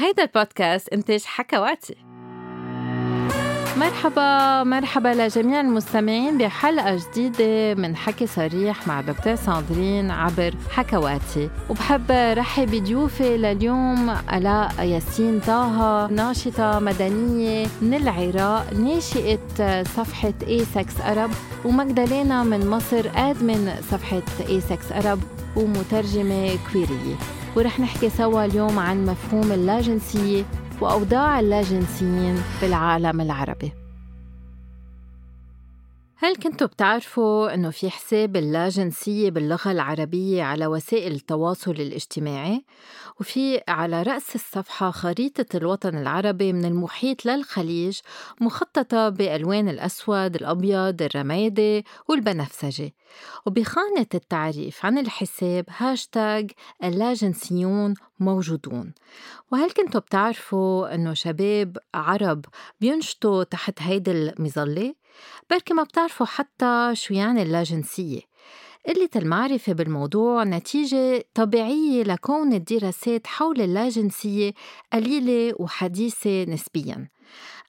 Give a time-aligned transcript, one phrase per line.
[0.00, 1.96] هيدا البودكاست إنتاج حكواتي.
[3.76, 11.50] مرحبا مرحبا لجميع المستمعين بحلقة جديدة من حكي صريح مع دكتور ساندرين عبر حكواتي.
[11.70, 21.30] وبحب رحب بضيوفي لليوم آلاء ياسين طه ناشطة مدنية من العراق ناشئة صفحة Asex Arab
[21.64, 25.20] ومجدلينا من مصر admin صفحة Asex Arab
[25.56, 27.16] ومترجمة كويرية.
[27.56, 30.44] ورح نحكي سوا اليوم عن مفهوم اللاجنسية
[30.80, 33.72] وأوضاع اللاجنسيين بالعالم العربي
[36.16, 42.64] هل كنتوا بتعرفوا أنه في حساب اللاجنسية باللغة العربية على وسائل التواصل الاجتماعي؟
[43.20, 47.98] وفي على رأس الصفحة خريطة الوطن العربي من المحيط للخليج
[48.40, 52.94] مخططة بألوان الأسود، الأبيض، الرمادي والبنفسجي.
[53.46, 56.50] وبخانة التعريف عن الحساب هاشتاج
[56.84, 58.92] اللاجنسيون موجودون.
[59.52, 62.44] وهل كنتوا بتعرفوا أنه شباب عرب
[62.80, 64.94] بينشطوا تحت هيدي المظلة؟
[65.50, 68.27] بركي ما بتعرفوا حتى شو يعني اللاجنسية.
[68.88, 74.52] قلة المعرفة بالموضوع نتيجة طبيعية لكون الدراسات حول اللاجنسية
[74.92, 77.08] قليلة وحديثة نسبياً.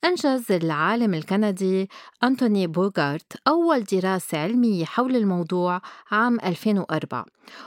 [0.05, 1.89] أنجز العالم الكندي
[2.23, 5.81] أنتوني بوغارت أول دراسة علمية حول الموضوع
[6.11, 7.25] عام 2004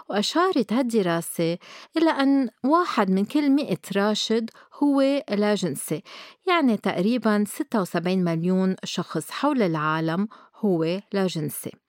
[0.08, 1.58] وأشارت هالدراسة
[1.97, 4.50] إلى أن واحد من كل مئة راشد
[4.83, 6.03] هو لاجنسي
[6.48, 11.81] يعني تقريبا 76 مليون شخص حول العالم هو لاجنسي.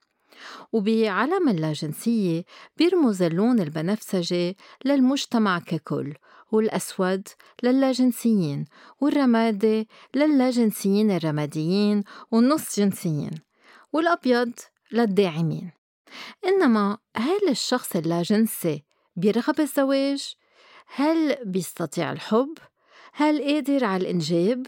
[0.73, 2.44] وبعلم اللاجنسية
[2.77, 6.13] بيرمز اللون البنفسجي للمجتمع ككل
[6.52, 7.27] والأسود
[7.63, 8.66] للاجنسيين
[9.02, 13.31] والرمادي للاجنسيين الرماديين والنص جنسيين
[13.94, 14.52] والأبيض
[14.91, 15.72] للداعمين
[16.45, 18.83] إنما هل الشخص اللاجنسي
[19.16, 20.35] بيرغب الزواج؟
[20.95, 22.57] هل بيستطيع الحب؟
[23.13, 24.67] هل قادر على الإنجاب؟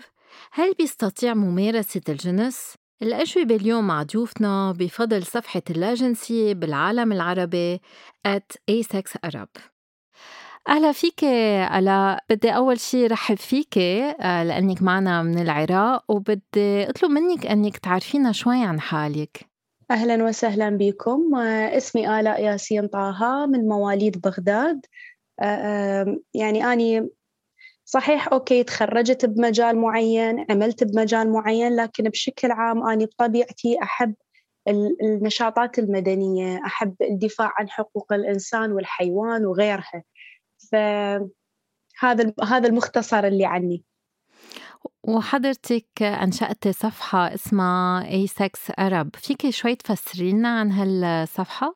[0.51, 7.81] هل بيستطيع ممارسة الجنس؟ الأجوبة اليوم مع ضيوفنا بفضل صفحة اللاجنسية بالعالم العربي
[8.27, 9.61] at ASEX Arab.
[10.67, 17.11] أهلا فيك ألا بدي أول شي رحب فيك آه، لأنك معنا من العراق وبدي أطلب
[17.11, 19.45] منك أنك تعرفينا شوي عن حالك.
[19.91, 21.35] أهلا وسهلا بكم.
[21.35, 24.85] آه، اسمي آلاء ياسين طه من مواليد بغداد.
[25.41, 27.09] آه، يعني أني
[27.85, 34.15] صحيح أوكي تخرجت بمجال معين عملت بمجال معين لكن بشكل عام أنا بطبيعتي أحب
[35.01, 40.03] النشاطات المدنية أحب الدفاع عن حقوق الإنسان والحيوان وغيرها.
[40.71, 43.83] فهذا هذا المختصر اللي عني.
[45.03, 51.75] وحضرتك أنشأتي صفحة اسمها اي سكس أرب فيك شوي تفسري لنا عن هالصفحة؟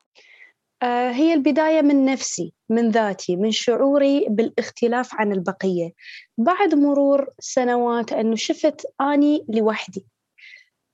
[0.82, 5.92] آه، هي البداية من نفسي من ذاتي من شعوري بالاختلاف عن البقية.
[6.38, 10.06] بعد مرور سنوات أنه شفت أني لوحدي.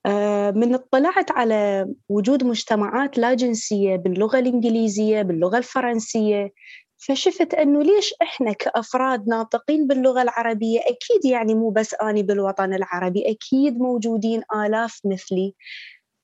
[0.05, 6.53] آه، من اطلعت على وجود مجتمعات لا جنسية باللغة الإنجليزية باللغة الفرنسية
[6.97, 13.31] فشفت أنه ليش إحنا كأفراد ناطقين باللغة العربية أكيد يعني مو بس أني بالوطن العربي
[13.31, 15.55] أكيد موجودين آلاف مثلي.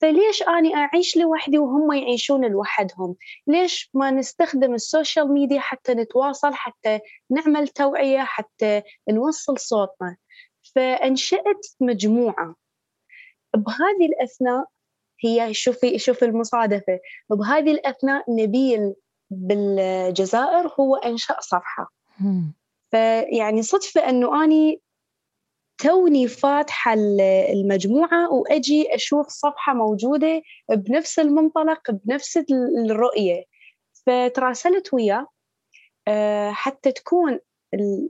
[0.03, 3.15] فليش أني أعيش لوحدي وهم يعيشون لوحدهم؟
[3.47, 6.99] ليش ما نستخدم ال social media حتى نتواصل حتى
[7.29, 10.17] نعمل توعية حتى نوصل صوتنا؟
[10.75, 12.55] فأنشأت مجموعة.
[13.55, 14.65] بهذه الأثناء
[15.23, 16.99] هي شوفي شوفي المصادفة.
[17.29, 18.93] بهذه الأثناء نبيل
[19.29, 21.91] بالجزائر هو أنشأ صفحة.
[22.91, 24.81] فيعني صدفة أنه أني
[25.83, 26.93] توني فاتحة
[27.53, 32.39] المجموعة وأجي أشوف صفحة موجودة بنفس المنطلق بنفس
[32.89, 33.43] الرؤية.
[34.05, 35.27] فتراسلت وياه.
[36.07, 37.39] آه، حتى تكون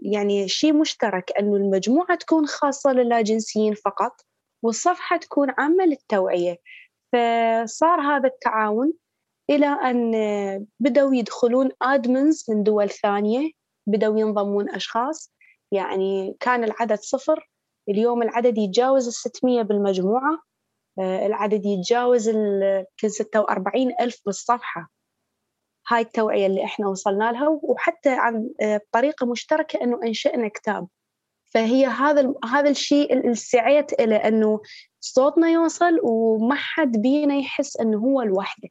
[0.02, 4.22] يعني شيء مشترك إنه المجموعة تكون خاصة للاجنسيين فقط
[4.64, 6.58] والصفحة تكون عامة للتوعية.
[7.14, 8.94] فصار هذا التعاون
[9.50, 10.12] إلى أن
[10.80, 13.52] بدأوا يدخلون آدمنز من دول ثانية
[13.88, 15.34] بدأوا ينضمون أشخاص.
[15.72, 17.53] يعني كان العدد صفر.
[17.90, 20.40] اليوم العدد يتجاوز الستمية بالمجموعة
[21.00, 24.90] آه، العدد يتجاوز يمكن ستة وأربعين ألف بالصفحة.
[25.88, 30.88] هاي التوعية اللي إحنا وصلنا لها وحتى عن آه، طريقة مشتركة أنه أنشأنا كتاب.
[31.54, 34.62] فهي هذا هذا الشيء اللي سعيت إلى أنه
[35.00, 38.70] صوتنا يوصل وما حد بينا يحس أنه هو لوحده.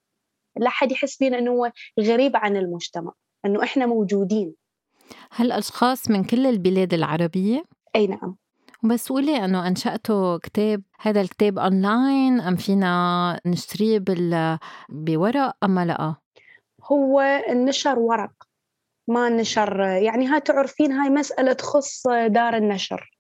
[0.56, 3.12] لا حد يحس فينا إنه هو غريب عن المجتمع
[3.46, 4.54] إنه إحنا موجودين.
[5.30, 7.64] هل أشخاص من كل البلاد العربية؟
[7.96, 8.36] أي نعم.
[8.82, 14.58] بس قولي إنه أنشأتوا كتاب هذا الكتاب اونلاين أم فينا نشتريه بال...
[14.88, 16.14] بورق أم لا؟
[16.84, 18.32] هو نشر ورق
[19.08, 23.18] ما نشر يعني هاي تعرفين هاي مسألة تخص دار النشر.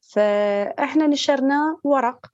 [0.00, 2.26] فإحنا نشرناه ورق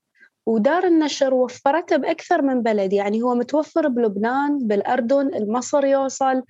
[0.46, 6.42] ودار النشر وفرته بأكثر من بلد يعني هو متوفر بلبنان بالأردن المصر يوصل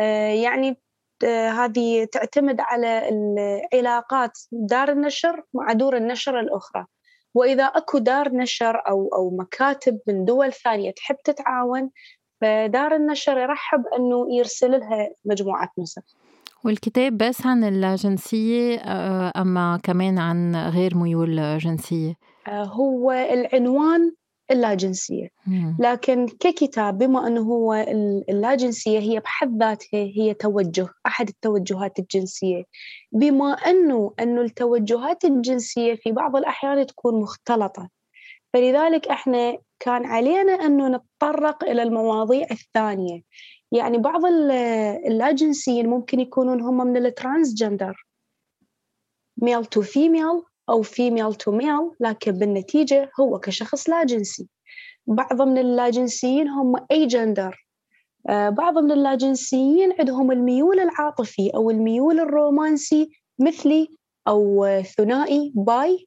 [0.00, 0.81] آه، يعني
[1.24, 6.86] هذه تعتمد على العلاقات دار النشر مع دور النشر الأخرى
[7.34, 11.90] وإذا أكو دار نشر أو أو مكاتب من دول ثانية تحب تتعاون
[12.40, 16.02] فدار النشر يرحب أنه يرسل لها مجموعة نسخ
[16.64, 22.14] والكتاب بس عن الجنسية آه، أما كمان عن غير ميول جنسية؟
[22.48, 24.12] آه، هو العنوان
[24.52, 25.28] اللاجنسية
[25.78, 27.74] لكن ككتاب بما أنه هو
[28.28, 32.64] اللاجنسية هي بحد ذاتها هي توجه أحد التوجهات الجنسية.
[33.12, 37.88] بما أنه أنه التوجهات الجنسية في بعض الأحيان تكون مختلطة.
[38.52, 43.22] فلذلك إحنا كان علينا أنه نتطرق إلى المواضيع الثانية.
[43.72, 44.24] يعني بعض
[45.06, 48.06] اللاجنسيين ممكن يكونون هم من ال transgender
[49.36, 54.48] male to female أو female to male لكن بالنتيجة هو كشخص لا جنسي.
[55.06, 57.66] بعض من اللاجنسيين هم agender
[58.28, 63.88] بعض من اللاجنسيين عندهم الميول العاطفي أو الميول الرومانسي مثلي
[64.28, 64.66] أو
[64.96, 66.06] ثنائي bi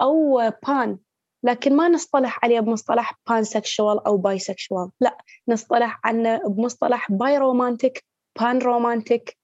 [0.00, 0.98] أو pan
[1.42, 5.18] لكن ما نصطلح عليه بمصطلح pansexual أو bisexual لا
[5.48, 8.04] نصطلح عنه بمصطلح biromantic
[8.40, 9.36] panromantic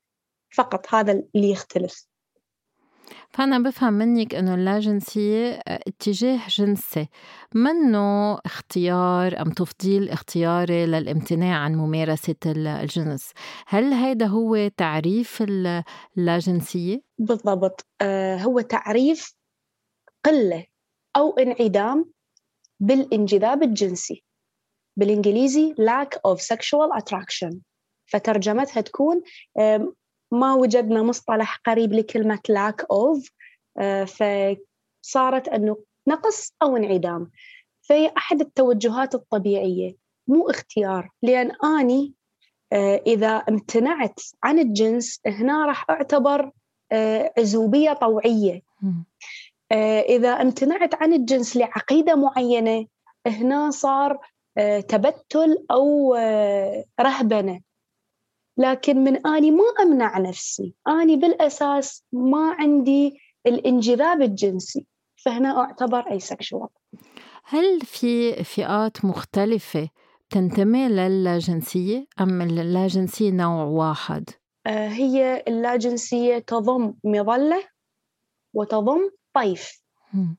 [0.55, 2.07] فقط هذا اللي يختلف.
[3.31, 7.09] فأنا بفهم منك إنه اللاجنسية آه، اتجاه جنسي.
[7.55, 13.33] منه اختيار أم تفضيل اختياري للامتناع عن ممارسة الجنس؟
[13.67, 15.43] هل هذا هو تعريف
[16.17, 17.87] اللاجنسية؟ بالضبط.
[18.01, 19.35] آه هو تعريف
[20.25, 20.65] قلة
[21.17, 22.13] أو انعدام
[22.81, 24.25] بالانجذاب الجنسي.
[24.97, 27.57] بالإنجليزي lack of sexual attraction.
[28.07, 29.23] فترجمتها تكون
[30.33, 33.31] ما وجدنا مصطلح قريب لكلمة lack of
[33.79, 35.77] آه، فصارت أنه
[36.09, 37.31] نقص أو انعدام.
[37.83, 39.97] فهي أحد التوجهات الطبيعية
[40.29, 42.15] مو اختيار لأن أني
[42.73, 46.51] آه، إذا امتنعت عن الجنس هنا راح أعتبر
[46.93, 48.63] آه، عزوبية طوعية.
[50.09, 52.87] إذا امتنعت عن الجنس لعقيدة معينة
[53.27, 54.19] هنا صار
[54.89, 56.15] تبتل أو
[57.01, 57.61] رهبنة.
[58.57, 60.75] لكن من أني ما أمنع نفسي.
[60.89, 64.87] أني بالأساس ما عندي الانجذاب الجنسي
[65.17, 66.69] فهنا أعتبر أي سكشوال
[67.45, 69.89] هل في فئات مختلفة
[70.31, 74.31] تنتمي للاجنسية أم اللاجنسية نوع واحد؟
[74.67, 77.63] هي اللاجنسية تضم مظلة
[78.55, 79.83] وتضم طيف.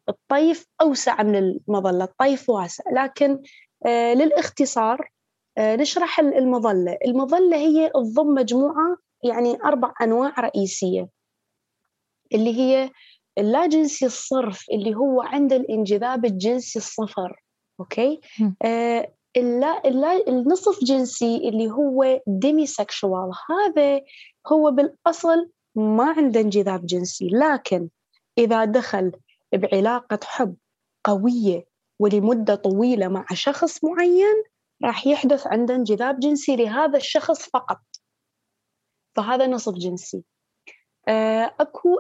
[0.09, 2.83] الطيف أوسع من المظلة الطيف واسع.
[2.91, 3.39] لكن
[3.85, 5.16] آه للاختصار آه
[5.59, 6.97] نشرح المظلة.
[7.05, 11.09] المظلة هي تضم مجموعة يعني أربع أنواع رئيسية
[12.33, 12.89] اللي هي
[13.37, 17.41] اللاجنسي الصرف اللي هو عند الانجذاب الجنسي الصفر
[17.79, 18.21] أوكي؟
[18.65, 24.01] آه اللا اللا النصف جنسي اللي هو demisexual هذا
[24.47, 27.89] هو بالأصل ما عنده انجذاب جنسي لكن
[28.37, 29.11] إذا دخل
[29.53, 30.55] بعلاقة حب
[31.03, 31.65] قوية
[31.99, 34.43] ولمدة طويلة مع شخص معين
[34.83, 37.79] راح يحدث عنده انجذاب جنسي لهذا الشخص فقط.
[39.15, 40.23] فهذا نصف جنسي.
[41.07, 41.99] آه، أكو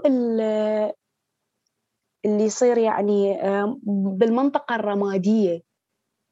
[2.25, 5.61] اللي يصير يعني آه، بالمنطقة الرمادية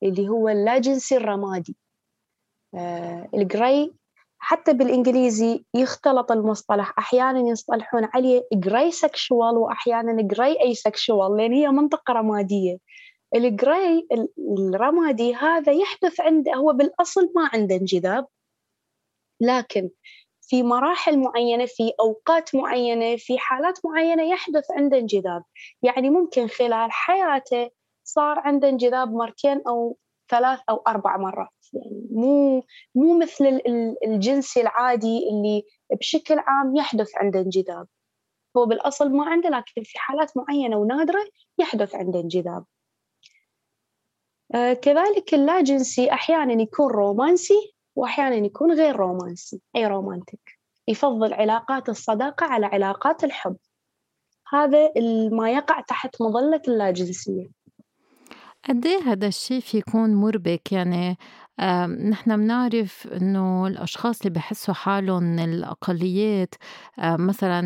[0.04, 1.76] اللي هو اللاجنسي الرمادي.
[2.76, 3.94] آه، ال gray
[4.40, 6.94] حتى بالإنجليزي يختلط المصطلح.
[7.00, 12.78] أحيانا يصطلحون عليه gray sexual وأحيانا gray asexual لأن هي منطقة رمادية.
[13.36, 14.08] ال gray
[14.60, 18.28] الرمادي هذا يحدث عنده هو بالأصل ما عنده انجذاب.
[19.42, 19.90] لكن
[20.42, 25.44] في مراحل معينة في أوقات معينة في حالات معينة يحدث عنده انجذاب.
[25.82, 27.70] يعني ممكن خلال حياته
[28.04, 29.98] صار عنده انجذاب مرتين أو
[30.32, 31.50] ثلاث أو أربع مرات.
[31.74, 32.64] يعني مو
[32.96, 33.62] مو مثل
[34.06, 35.64] الجنسي العادي اللي
[36.00, 37.88] بشكل عام يحدث عنده انجذاب.
[38.58, 41.26] هو بالأصل ما عنده لكن في حالات معينة ونادرة
[41.60, 42.66] يحدث عنده انجذاب.
[44.82, 50.60] كذلك اللاجنسي أحيانا يكون رومانسي وأحيانا يكون غير رومانسي aromantic.
[50.88, 53.58] يفضل علاقات الصداقة على علاقات الحب.
[54.54, 54.90] هذا
[55.32, 57.48] ما يقع تحت مظلة اللاجنسية.
[58.70, 61.18] قد إيه هذا الشيء في يكون مربك؟ يعني
[62.10, 66.56] نحن بنعرف إنه الأشخاص اللي بحسوا حالهم من الأقليات
[67.04, 67.60] مثلا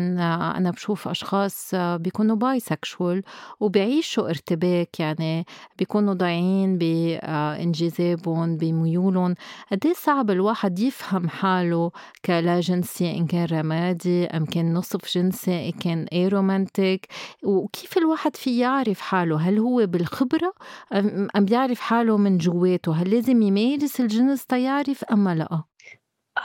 [0.56, 3.22] أنا بشوف أشخاص بيكونوا bisexual
[3.60, 5.44] وبيعيشوا ارتباك يعني
[5.78, 9.34] بيكونوا ضايعين بإنجذابهم بميولهم.
[9.72, 11.90] قد إيه صعب الواحد يفهم حاله
[12.24, 17.06] كلا جنسي إن كان رمادي أم كان نصف جنسي إن كان اي رومانتيك
[17.42, 20.52] وكيف الواحد في يعرف حاله؟ هل هو بالخبرة؟
[20.92, 23.42] أم بيعرف حاله من جواته؟ هل لازم
[23.80, 25.62] يمارس الجنس تيعرف أم لا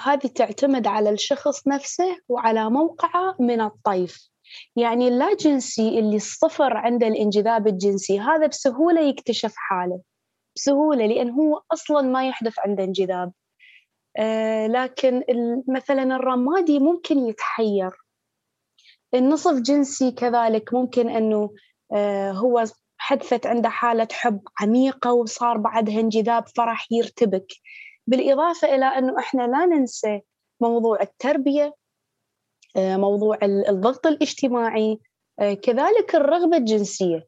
[0.04, 4.30] هذه تعتمد على الشخص نفسه وعلى موقعه من الطيف.
[4.75, 10.01] يعني اللاجنسي اللي الصفر عنده الانجذاب الجنسي هذا بسهولة يكتشف حاله.
[10.56, 13.32] بسهولة لأن هو أصلا ما يحدث عنده انجذاب.
[14.18, 15.24] آه لكن
[15.68, 17.92] مثلا الرمادي ممكن يتحير.
[19.13, 21.50] النصف جنسي كذلك ممكن أنه
[21.94, 22.63] آه هو
[23.05, 27.47] حدثت عنده حالة حب عميقة وصار بعدها انجذاب فرح يرتبك.
[28.07, 30.21] بالإضافة إلى أنه إحنا لا ننسى
[30.62, 31.75] موضوع التربية
[32.75, 35.00] آه، موضوع الضغط الاجتماعي
[35.39, 37.27] آه، كذلك الرغبة الجنسية.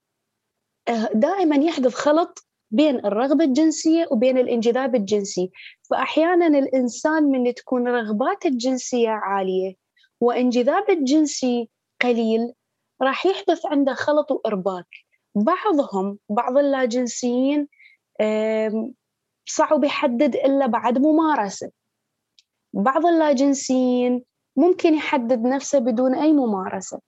[0.88, 5.52] آه، دائما يحدث خلط بين الرغبة الجنسية وبين الانجذاب الجنسي.
[5.90, 9.76] فأحيانا الإنسان من تكون رغباته الجنسية عالية
[10.22, 11.70] وانجذاب الجنسي
[12.02, 12.54] قليل
[13.02, 15.07] راح يحدث عنده خلط وإرباك.
[15.38, 17.68] بعضهم بعض اللاجنسيين
[19.46, 21.72] صعب يحدد إلا بعد ممارسة.
[22.74, 24.24] بعض اللاجنسيين
[24.56, 27.00] ممكن يحدد نفسه بدون أي ممارسة.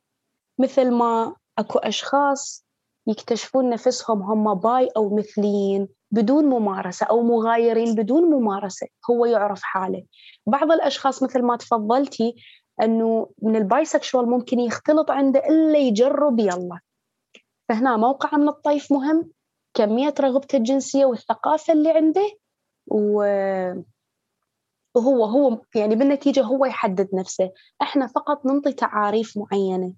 [0.59, 2.65] مثل ما أكو أشخاص
[3.07, 10.03] يكتشفون نفسهم هم bi أو مثليين بدون ممارسة أو مغايرين بدون ممارسة هو يعرف حاله.
[10.48, 12.36] بعض الأشخاص مثل ما تفضلتي
[12.81, 16.79] أنه من ال bisexual ممكن يختلط عنده إلا يجرب يلا.
[17.69, 19.31] فهنا موقعه من الطيف مهم
[19.73, 22.38] كمية رغبته الجنسية والثقافة اللي عنده
[22.88, 23.23] و...
[24.95, 29.93] وهو هو يعني بالنتيجة هو يحدد نفسه إحنا فقط ننطي تعاريف معينة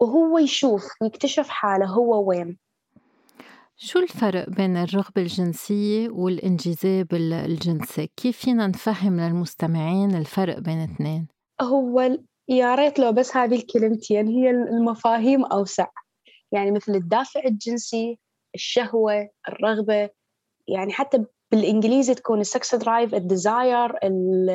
[0.00, 2.58] وهو يشوف يكتشف حاله هو وين
[3.76, 11.28] شو الفرق بين الرغبة الجنسية والانجذاب الجنسي؟ كيف فينا نفهم للمستمعين الفرق بين اثنين؟
[11.60, 15.86] هو يا ريت لو بس هذه الكلمتين هي المفاهيم أوسع
[16.54, 18.18] يعني مثل الدافع الجنسي
[18.54, 20.10] الشهوة الرغبة
[20.68, 23.92] يعني حتى بالإنجليزي تكون ال sex drive ال desire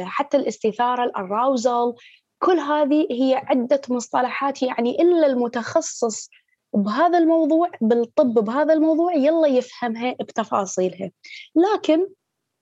[0.06, 1.94] حتى الاستثارة ال arousal
[2.40, 6.30] كل هذه هي عدة مصطلحات يعني إلا المتخصص
[6.74, 11.12] بهذا الموضوع بالطب بهذا الموضوع يلا يفهمها بتفاصيلها.
[11.56, 12.08] لكن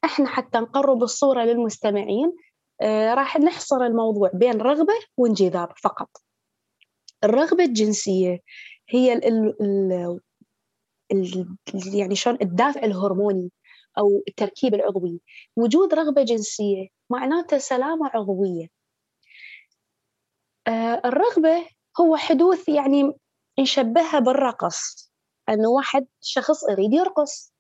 [0.03, 2.35] إحنا حتى نقرب الصورة للمستمعين
[2.81, 6.09] آه راح نحصر الموضوع بين رغبة وانجذاب فقط.
[7.23, 8.39] الرغبة الجنسية
[8.89, 9.25] هي ال
[9.61, 10.19] ال
[11.11, 11.57] ال
[11.93, 13.51] يعني شلون الدافع الهرموني
[13.97, 15.21] أو التركيب العضوي.
[15.55, 18.67] وجود رغبة جنسية معناته سلامة عضوية.
[20.67, 21.65] آه الرغبة
[22.01, 23.13] هو حدوث يعني
[23.59, 25.11] نشبهها بالرقص.
[25.49, 27.53] إنه واحد شخص يريد يرقص.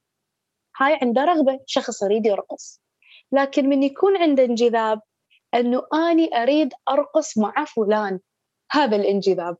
[0.77, 2.81] هاي عنده رغبة شخص يريد يرقص.
[3.31, 5.01] لكن من يكون عنده انجذاب
[5.53, 8.19] إنه أني أريد أرقص مع فلان.
[8.71, 9.57] هذا الانجذاب.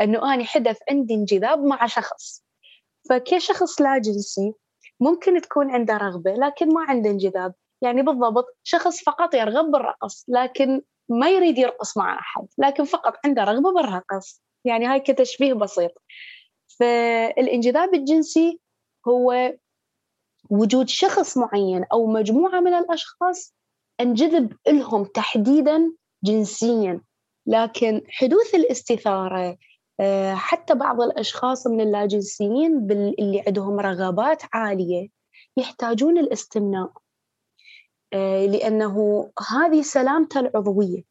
[0.00, 2.44] أنه اني حدث عندي انجذاب مع شخص.
[3.10, 4.52] فكشخص لا جنسي
[5.00, 7.54] ممكن تكون عنده رغبة لكن ما عنده انجذاب.
[7.82, 13.44] يعني بالضبط شخص فقط يرغب بالرقص لكن ما يريد يرقص مع أحد لكن فقط عنده
[13.44, 14.42] رغبة بالرقص.
[14.64, 16.02] يعني هاي كتشبيه بسيط.
[16.78, 18.60] فالانجذاب الجنسي
[19.08, 19.52] هو
[20.50, 23.54] وجود شخص معين أو مجموعة من الأشخاص
[24.00, 25.92] انجذب لهم تحديدا
[26.24, 27.00] جنسيا.
[27.46, 29.56] لكن حدوث الاستثارة آه،
[30.34, 32.76] حتى بعض الأشخاص من اللاجنسيين
[33.18, 35.08] اللي عندهم رغبات عالية
[35.56, 36.92] يحتاجون الاستمناء.
[38.12, 41.02] آه، لأنه هذه سلامته العضوية.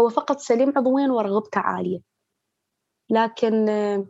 [0.00, 2.00] هو فقط سليم عضويا ورغبته عالية.
[3.10, 4.06] لكن آه،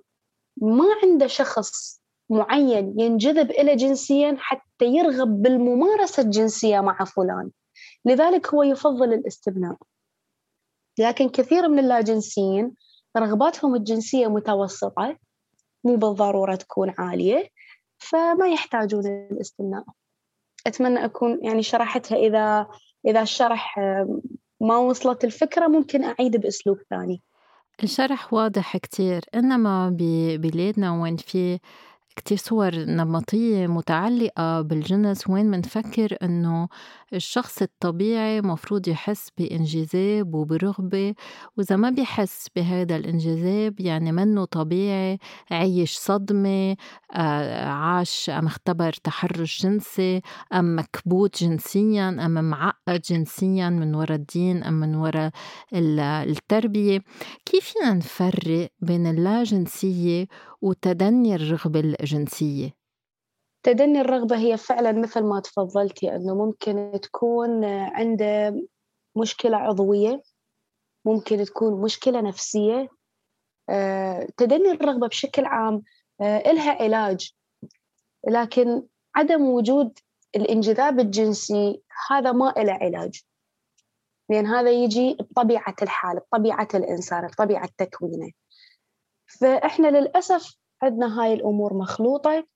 [0.56, 7.50] ما عنده شخص معين ينجذب إلى جنسيا حتى يرغب بالممارسة الجنسية مع فلان.
[8.04, 9.76] لذلك هو يفضل الاستمناء.
[10.98, 12.76] لكن كثير من اللاجنسيين
[13.16, 15.16] رغباتهم الجنسية متوسطة
[15.85, 17.49] مو بالضرورة تكون عالية
[17.99, 19.85] فما يحتاجون الاستمناء
[20.66, 22.18] أتمنى أكون يعني شرحتها.
[22.18, 22.66] إذا
[23.06, 23.78] إذا الشرح
[24.61, 27.23] ما وصلت الفكرة ممكن أعيد بأسلوب ثاني.
[27.82, 29.25] الشرح واضح كتير.
[29.35, 31.58] إنما ببلادنا وين في
[32.16, 36.68] كتير صور نمطية متعلقة بالجنس وين منفكر إنه
[37.14, 41.14] الشخص الطبيعي مفروض يحس بإنجذاب وبرغبة.
[41.56, 45.18] وإذا ما بيحس بهذا الإنجذاب يعني منه طبيعي
[45.50, 46.76] عيش صدمة
[47.14, 50.20] آه، عاش أم اختبر تحرش جنسي
[50.52, 55.30] أم مكبوت جنسيا أم معقد جنسيا من وراء الدين أم من وراء
[55.75, 57.00] التربية.
[57.44, 60.26] كيف فينا نفرق بين اللاجنسية
[60.62, 62.70] وتدني الرغبة الجنسية؟
[63.62, 68.62] تدني الرغبة هي فعلا مثل ما تفضلتي أنه ممكن تكون عنده
[69.16, 70.22] مشكلة عضوية
[71.04, 72.88] ممكن تكون مشكلة نفسية.
[73.70, 75.82] آه، تدني الرغبة بشكل عام
[76.20, 77.32] آه، إلها علاج
[78.28, 78.82] لكن
[79.16, 79.98] عدم وجود
[80.36, 83.22] الانجذاب الجنسي هذا ما له علاج.
[84.30, 88.30] لأن هذا يجي بطبيعة الحال بطبيعة الإنسان بطبيعة تكوينه.
[89.26, 92.47] فإحنا للأسف عندنا هاي الأمور مخلوطة.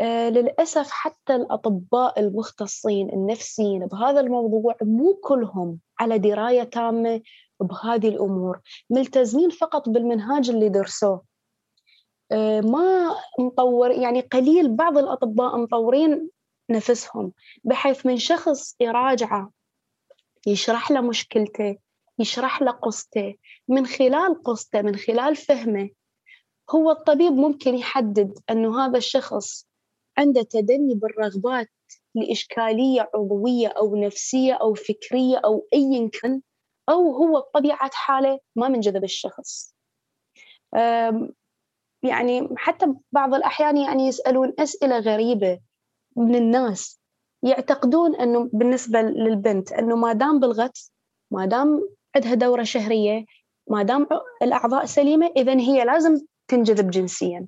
[0.00, 7.20] آه للأسف حتى الأطباء المختصين النفسيين بهذا الموضوع مو كلهم على دراية تامة
[7.60, 8.60] بهذه الأمور
[8.90, 11.22] ملتزمين فقط بالمنهاج اللي درسوه.
[12.32, 16.30] آه ما مطور يعني قليل بعض الأطباء مطورين
[16.70, 17.32] نفسهم
[17.64, 19.50] بحيث من شخص يراجعه
[20.46, 21.76] يشرح له مشكلته
[22.18, 23.34] يشرح له قصته
[23.68, 25.90] من خلال قصته من خلال فهمه
[26.70, 29.66] هو الطبيب ممكن يحدد أنه هذا الشخص
[30.18, 31.68] عنده تدني بالرغبات
[32.14, 36.40] لإشكالية عضوية أو نفسية أو فكرية أو أيا كان
[36.88, 39.74] أو هو بطبيعة حاله ما منجذب الشخص.
[42.02, 45.60] يعني حتى بعض الأحيان يعني يسألون أسئلة غريبة
[46.16, 47.00] من الناس
[47.42, 50.78] يعتقدون أنه بالنسبة للبنت أنه ما دام بلغت
[51.30, 53.24] ما دام عندها دورة شهرية
[53.70, 54.06] ما دام
[54.42, 57.46] الأعضاء سليمة إذا هي لازم تنجذب جنسيا.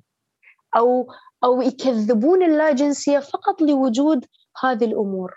[0.77, 1.07] أو
[1.43, 4.25] أو يكذبون اللاجنسية فقط لوجود
[4.63, 5.31] هذه الأمور.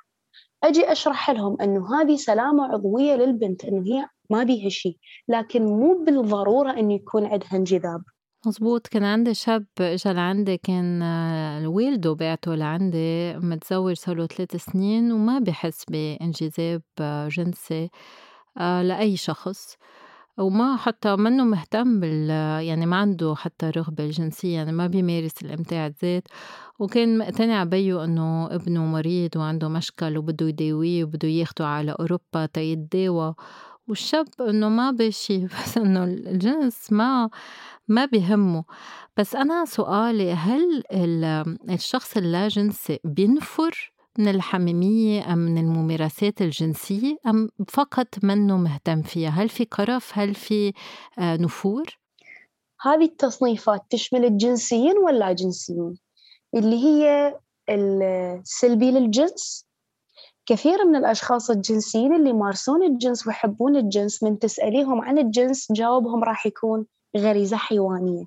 [0.64, 4.96] أجي أشرح لهم أنه هذه سلامة عضوية للبنت أنه هي ما بيها شيء.
[5.28, 8.02] لكن مو بالضرورة أنه يكون عندها انجذاب.
[8.46, 8.86] مزبوط.
[8.86, 11.02] كان عندي شاب اجى لعندي كان
[11.66, 16.82] والده بعته لعندي متزوج صار له ثلاث سنين وما بحس بانجذاب
[17.28, 17.90] جنسي
[18.58, 19.76] آه، لأي شخص.
[20.38, 22.30] وما حتى منه مهتم بال
[22.64, 26.28] يعني ما عنده حتى رغبة الجنسية يعني ما بيمارس الإمتاع الذات.
[26.78, 33.34] وكان مقتنع بيو إنه ابنه مريض وعنده مشكل وبده يداويه وبده ياخده على أوروبا تيداوى
[33.88, 37.30] والشاب إنه ما بشي بس إنه الجنس ما
[37.88, 38.64] ما بهمه.
[39.16, 40.82] بس أنا سؤالي هل
[41.70, 49.48] الشخص اللاجنسي بينفر؟ من الحميمية أم من الممارسات الجنسية أم فقط منه مهتم فيها؟ هل
[49.48, 50.72] في قرف؟ هل في
[51.18, 51.98] آه، نفور؟
[52.80, 55.94] هذه التصنيفات تشمل الجنسيين ولا جنسيين
[56.54, 57.34] اللي هي
[57.68, 59.66] السلبي للجنس.
[60.46, 66.46] كثير من الأشخاص الجنسيين اللي يمارسون الجنس ويحبون الجنس من تسأليهم عن الجنس جوابهم راح
[66.46, 68.24] يكون غريزة حيوانية.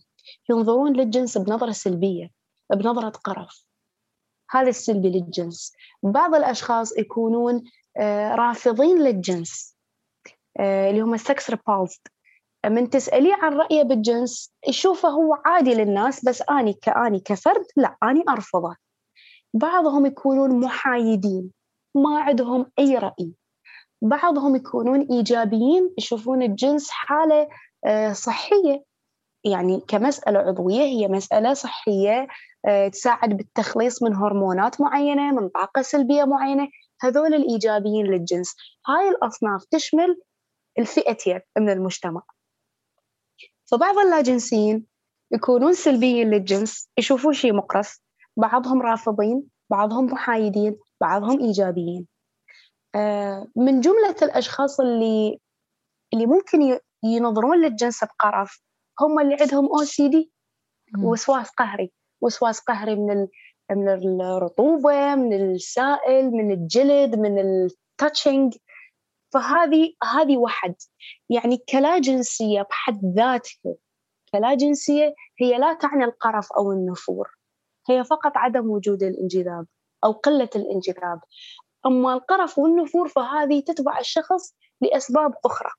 [0.49, 2.31] ينظرون للجنس بنظرة سلبية
[2.73, 3.66] بنظرة قرف.
[4.49, 5.73] هذا السلبي للجنس.
[6.03, 7.63] بعض الأشخاص يكونون
[7.97, 9.77] آه، رافضين للجنس
[10.59, 12.07] آه، اللي هم ال sex repulsed
[12.65, 18.23] من تسأليه عن رأيه بالجنس يشوفه هو عادي للناس بس أني كأني كفرد لا أني
[18.29, 18.75] أرفضه.
[19.53, 21.51] بعضهم يكونون محايدين
[21.95, 23.31] ما عندهم أي رأي.
[24.01, 27.47] بعضهم يكونون إيجابيين يشوفون الجنس حالة
[27.85, 28.83] آه، صحية.
[29.43, 32.27] يعني كمسألة عضوية هي مسألة صحية
[32.91, 36.67] تساعد بالتخليص من هرمونات معينة من طاقة سلبية معينة.
[37.01, 38.55] هذول الإيجابيين للجنس.
[38.87, 40.21] هاي الأصناف تشمل
[40.79, 42.21] الفئتين من المجتمع.
[43.71, 44.85] فبعض اللاجنسيين
[45.31, 47.99] يكونون سلبيين للجنس يشوفون شيء مقرف
[48.37, 52.07] بعضهم رافضين بعضهم محايدين بعضهم إيجابيين.
[52.95, 55.39] آه، من جملة الأشخاص اللي
[56.13, 58.61] اللي ممكن ينظرون للجنس بقرف
[59.01, 60.31] هم اللي عندهم أو سي دي
[60.97, 61.91] وسواس قهري.
[62.21, 63.27] وسواس قهري من
[63.71, 63.89] من
[64.21, 68.57] الرطوبة من السائل من الجلد من التاتشنج
[69.33, 70.75] فهذه هذه وحد
[71.29, 73.75] يعني كلا جنسيه بحد ذاتها
[74.31, 77.37] كلا جنسيه هي لا تعني القرف أو النفور.
[77.89, 79.65] هي فقط عدم وجود الانجذاب
[80.03, 81.19] أو قلة الانجذاب.
[81.85, 85.69] أما القرف والنفور فهذه تتبع الشخص لأسباب أخرى.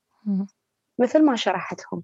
[0.99, 2.03] مثل ما شرحتهم.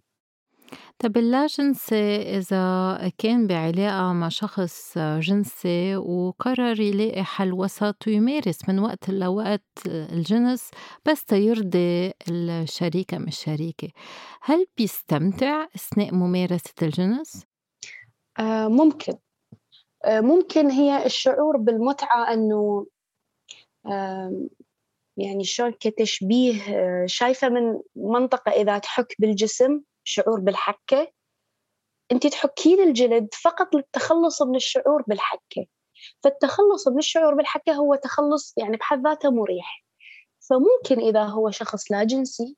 [0.99, 9.11] طب اللاجنسي إذا كان بعلاقة مع شخص جنسي وقرر يلاقي حل وسط ويمارس من وقت
[9.11, 10.71] لوقت الجنس
[11.07, 13.89] بس تيرضي الشريك أم الشريكة
[14.43, 17.47] هل بيستمتع أثناء ممارسة الجنس؟
[18.39, 19.13] آه ممكن
[20.05, 22.87] آه، ممكن هي الشعور بالمتعة أنه
[25.17, 31.13] يعني شلون كتشبيه آه، شايفة من منطقة إذا تحك بالجسم شعور بالحكة
[32.13, 35.67] أنت تحكين الجلد فقط للتخلص من الشعور بالحكة.
[36.25, 39.85] فالتخلص من الشعور بالحكة هو تخلص يعني بحد ذاته مريح.
[40.51, 42.57] فممكن إذا هو شخص لا جنسي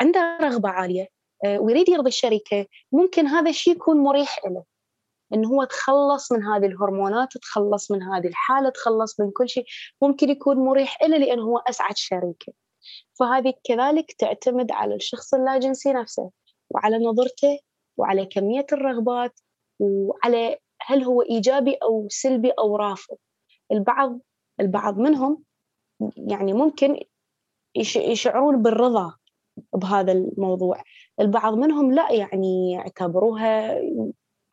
[0.00, 1.08] عنده رغبة عالية
[1.44, 4.64] آه، ويريد يرضي الشريكة ممكن هذا الشيء يكون مريح له.
[5.34, 9.64] انه هو تخلص من هذه الهرمونات تخلص من هذه الحالة تخلص من كل شيء
[10.02, 12.52] ممكن يكون مريح له لأنه هو أسعد شريكة.
[13.20, 16.30] فهذه كذلك تعتمد على الشخص اللاجنسي نفسه.
[16.70, 17.58] وعلى نظرته
[17.96, 19.40] وعلى كمية الرغبات
[19.78, 23.16] وعلى هل هو إيجابي أو سلبي أو رافض.
[23.72, 24.18] البعض
[24.60, 25.42] البعض منهم
[26.16, 27.00] يعني ممكن
[27.96, 29.14] يشعرون بالرضا
[29.74, 30.82] بهذا الموضوع.
[31.20, 33.72] البعض منهم لا يعني يعتبروها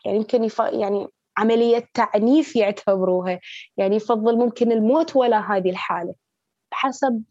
[0.05, 0.59] يعني يمكن يف...
[0.59, 3.39] يعني عملية تعنيف يعتبروها.
[3.77, 6.15] يعني يفضل ممكن الموت ولا هذه الحالة
[6.71, 7.23] حسب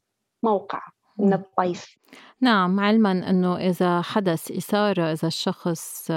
[0.42, 0.82] موقع
[1.18, 1.96] من الطيف.
[2.40, 6.12] نعم علما أنه إذا حدث إثارة إذا الشخص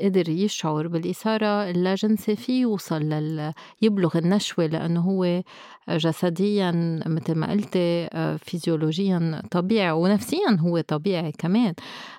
[0.00, 5.42] قدر يشعر بالإثارة اللاجنسي في يوصل لل يبلغ النشوة لأنه هو
[5.88, 6.70] جسديا
[7.06, 11.74] مثل ما قلتي آه، فيزيولوجيا طبيعي ونفسيا هو طبيعي كمان.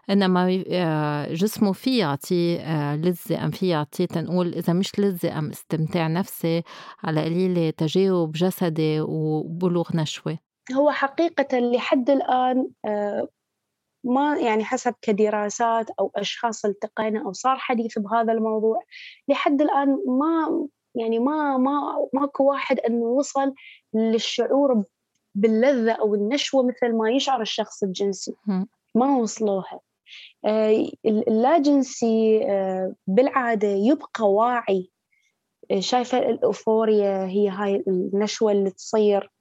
[0.09, 5.49] إنما آه، جسمه في يعطيه آه، لذة أم في يعطيه تنقول إذا مش لذة أم
[5.49, 6.63] استمتاع نفسي
[7.03, 10.52] على قليلة تجاوب جسدي وبلوغ نشوة.
[10.71, 13.27] هو حقيقة لحد الآن آه،
[14.03, 18.79] ما يعني حسب كدراسات أو أشخاص ألتقينا أو صار حديث بهذا الموضوع
[19.27, 23.53] لحد الآن ما يعني ما ما ماكو واحد إنه وصل
[23.93, 24.83] للشعور
[25.35, 28.35] باللذة أو النشوة مثل ما يشعر الشخص الجنسي.
[28.95, 29.79] ما وصلوها.
[30.45, 34.91] آه، اللاجنسي آه، بالعادة يبقى واعي.
[35.79, 39.31] شايفة الأوفوريا هي هاي النشوة اللي تصير.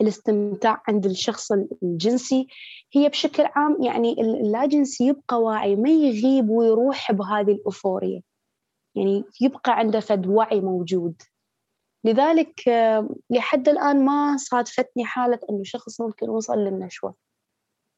[0.00, 2.46] الاستمتاع عند الشخص الجنسي.
[2.92, 8.22] هي بشكل عام يعني اللاجنسي يبقى واعي ما يغيب ويروح بهذه الأوفوريا
[8.94, 11.22] يعني يبقى عنده فد وعي موجود.
[12.04, 17.14] لذلك آه، لحد الآن ما صادفتني حالة أنه شخص ممكن وصل للنشوة.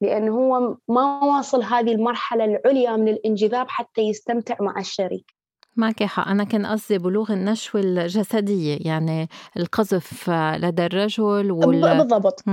[0.01, 5.38] لأنه هو ما واصل هذه المرحلة العليا من الانجذاب حتى يستمتع مع الشريك.
[5.79, 11.99] معك حق أنا كان قصدي بلوغ النشوة الجسدية يعني القذف لدى الرجل وال...
[11.99, 12.45] بالضبط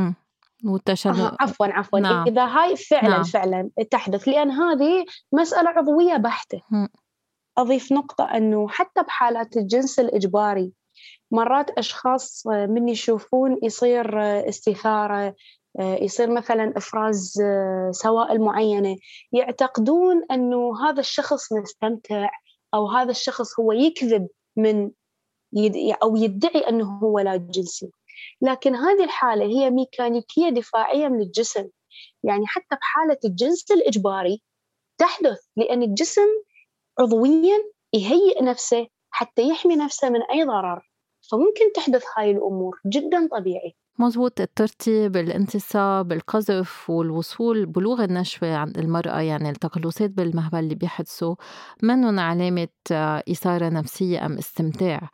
[0.66, 2.28] والتشنج آه عفوا عفوا نعم.
[2.28, 3.24] إذا هاي فعلا نعم.
[3.24, 6.88] فعلا تحدث لأن هذه مسألة عضوية بحتة م.
[7.58, 10.72] أضيف نقطة أنه حتى بحالات الجنس الإجباري
[11.32, 15.36] مرات أشخاص من يشوفون يصير استثارة
[15.80, 17.34] يصير مثلا إفراز
[17.92, 18.96] سوائل معينة
[19.32, 22.30] يعتقدون أنه هذا الشخص مستمتع
[22.76, 24.92] أو هذا الشخص هو يكذب من
[25.54, 27.92] يد أو يدعي أنه هو لا جنسي.
[28.42, 31.70] لكن هذه الحالة هي ميكانيكية دفاعية من الجسم.
[32.24, 34.42] يعني حتى بحاله الجنس الإجباري
[34.98, 36.28] تحدث لأن الجسم
[37.00, 37.58] عضويا
[37.94, 40.90] يهيئ نفسه حتى يحمي نفسه من أي ضرر.
[41.32, 43.76] فممكن تحدث هاي الأمور جدا طبيعي.
[44.00, 51.36] مزبوط الترتيب الانتصاب القذف والوصول بلوغ النشوة عند المرأة يعني التقلصات بالمهبل اللي بيحدثوا
[51.84, 55.10] منهم علامة آه، إثارة نفسية أم استمتاع.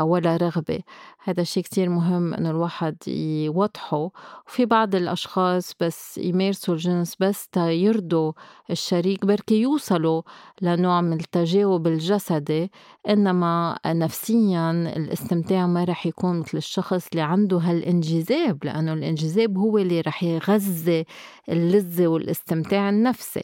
[0.00, 0.78] ولا رغبة.
[1.24, 4.10] هذا الشيء كتير مهم إنه الواحد يوضحه.
[4.46, 8.32] وفي بعض الأشخاص بس يمارسوا الجنس بس يرضوا
[8.70, 10.22] الشريك بركي يوصلوا
[10.62, 12.70] لنوع من التجاوب الجسدي.
[13.08, 20.00] إنما نفسيا الاستمتاع ما رح يكون مثل الشخص اللي عنده هالإنجذاب لأنه الإنجذاب هو اللي
[20.00, 21.04] رح يغذي
[21.48, 23.42] اللذة والاستمتاع النفسي.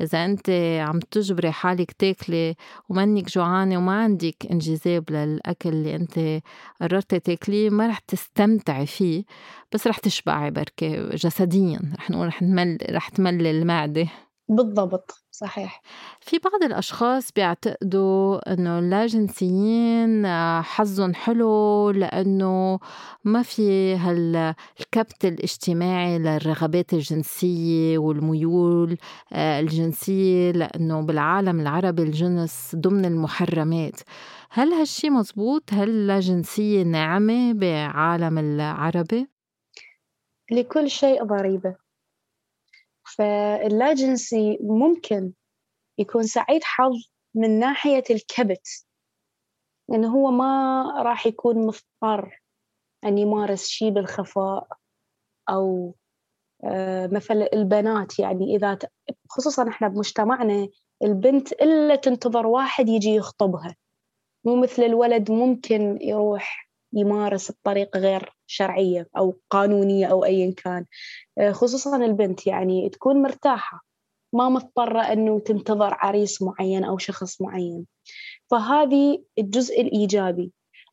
[0.00, 0.50] إذا أنت
[0.80, 2.54] عم تجبري حالك تاكلي
[2.88, 6.42] ومنك جوعانة وما عندك انجذاب للأكل اللي أنت
[6.80, 9.24] قررتي تاكليه ما رح تستمتعي فيه
[9.72, 11.80] بس رح تشبعي بركة جسديا.
[11.98, 14.08] رح نقول رح تمل رح تملي المعدة.
[14.56, 15.82] بالضبط صحيح
[16.20, 20.26] في بعض الأشخاص بيعتقدوا إنه اللاجنسيين
[20.62, 22.78] حظهم حلو لأنه
[23.24, 28.98] ما في هالكبت الاجتماعي للرغبات الجنسية والميول
[29.32, 34.00] آه، الجنسية لأنه بالعالم العربي الجنس ضمن المحرمات
[34.50, 39.28] هل هالشي مزبوط؟ هل اللاجنسية ناعمة بعالم العربي؟
[40.50, 41.76] لكل شيء ضريبة
[43.18, 45.32] فاللاجنسي ممكن
[45.98, 46.92] يكون سعيد حظ
[47.34, 48.86] من ناحية الكبت
[49.88, 52.42] لأنه هو ما راح يكون مضطر
[53.04, 54.68] أن يمارس شيء بالخفاء
[55.50, 55.94] أو
[56.64, 58.18] آه، مثل البنات.
[58.18, 58.78] يعني إذا
[59.30, 60.68] خصوصا إحنا بمجتمعنا
[61.02, 63.76] البنت إلا تنتظر واحد يجي يخطبها.
[64.44, 66.61] مو مثل الولد ممكن يروح
[66.92, 70.86] يمارس بطريقة غير شرعية أو قانونية أو أيا كان.
[71.38, 73.84] آه، خصوصا البنت يعني تكون مرتاحة
[74.34, 77.86] ما مضطرة أنه تنتظر عريس معين أو شخص معين.
[78.50, 80.52] فهذه الجزء الإيجابي.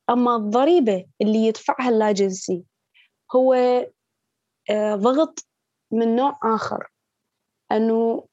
[0.09, 2.63] أما الضريبة اللي يدفعها اللاجنسي
[3.35, 3.53] هو
[4.69, 5.45] آه، ضغط
[5.91, 6.87] من نوع آخر.
[7.71, 8.27] أنه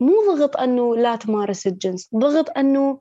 [0.00, 3.00] مو ضغط أنه لا تمارس الجنس ضغط أنه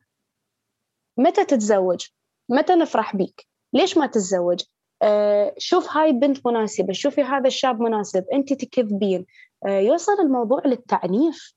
[1.17, 2.07] متى تتزوج
[2.49, 3.47] متى نفرح بيك.
[3.75, 4.63] ليش ما تتزوج؟
[5.01, 9.25] آه شوف هاي بنت مناسبة شوفي هذا الشاب مناسب أنت تكذبين.
[9.67, 11.55] آه يوصل الموضوع للتعنيف.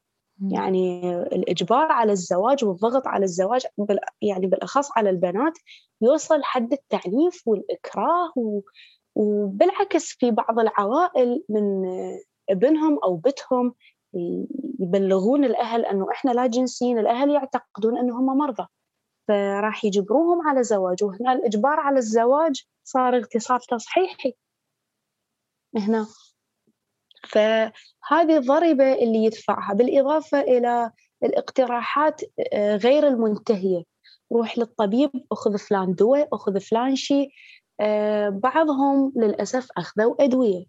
[0.52, 3.66] يعني الإجبار على الزواج والضغط على الزواج
[4.22, 5.52] يعني بالأخص على البنات
[6.00, 8.60] يوصل حد التعنيف والإكراه و...
[9.14, 11.62] وبالعكس في بعض العوائل من
[12.50, 13.74] ابنهم أو بتهم
[14.80, 18.66] يبلغون الأهل أنه إحنا لا جنسيين الأهل يعتقدون أنه هم مرضى.
[19.28, 24.34] فراح يجبروهم على زواج وهنا الإجبار على الزواج صار اغتصاب تصحيحي
[25.76, 26.06] هنا.
[27.28, 30.90] فهذه الضريبة اللي يدفعها بالإضافة إلى
[31.24, 32.20] الاقتراحات
[32.52, 33.82] آه، غير المنتهية.
[34.32, 37.30] روح للطبيب أخذ فلان دواء أخذ فلان شيء.
[37.80, 40.64] آه، بعضهم للأسف أخذوا أدوية.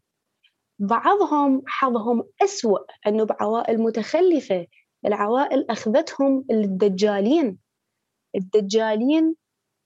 [0.79, 4.67] بعضهم حظهم أسوأ أنه بعوائل متخلفة
[5.05, 7.57] العوائل أخذتهم للدجالين.
[8.35, 9.35] الدجالين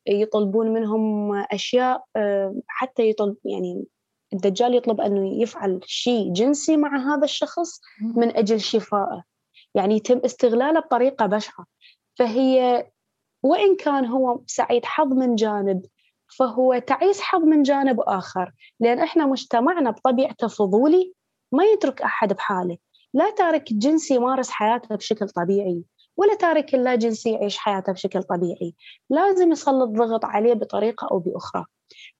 [0.08, 3.86] يطلبون منهم أشياء آه، حتى يطلب يعني
[4.34, 9.24] الدجال يطلب أنه يفعل شيء جنسي مع هذا الشخص من أجل شفائه.
[9.76, 11.66] يعني يتم استغلاله بطريقة بشعة.
[12.20, 12.84] فهي
[13.44, 15.86] وإن كان هو سعيد حظ من جانب
[16.38, 18.52] فهو تعيس حظ من جانب آخر.
[18.80, 21.14] لأن إحنا مجتمعنا بطبيعته فضولي
[21.52, 22.78] ما يترك أحد بحاله.
[23.14, 25.84] لا تارك الجنسي يمارس حياته بشكل طبيعي.
[26.18, 28.76] ولا تارك اللا جنسي يعيش حياته بشكل طبيعي.
[29.10, 31.66] لازم يسلط ضغط عليه بطريقة أو بأخرى.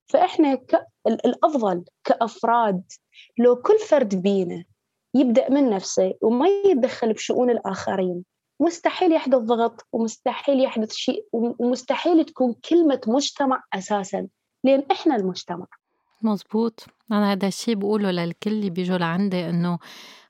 [0.06, 0.88] فإحنا ك...
[1.08, 2.84] الأفضل كأفراد
[3.38, 4.64] لو كل فرد بينا
[5.16, 8.26] يبدأ من نفسه وما يتدخل بشؤون الآخرين
[8.60, 14.28] مستحيل يحدث ضغط ومستحيل يحدث شيء ومستحيل تكون كلمة مجتمع أساسا
[14.64, 15.66] لأن إحنا المجتمع.
[16.26, 19.80] مزبوط أنا هذا الشيء بقوله للكل اللي بيجوا لعندي إنه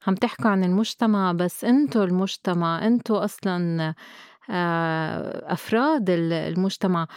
[0.08, 3.94] عم تحكوا عن المجتمع بس انتو المجتمع انتو أصلا
[4.50, 7.08] آه، أفراد المجتمع.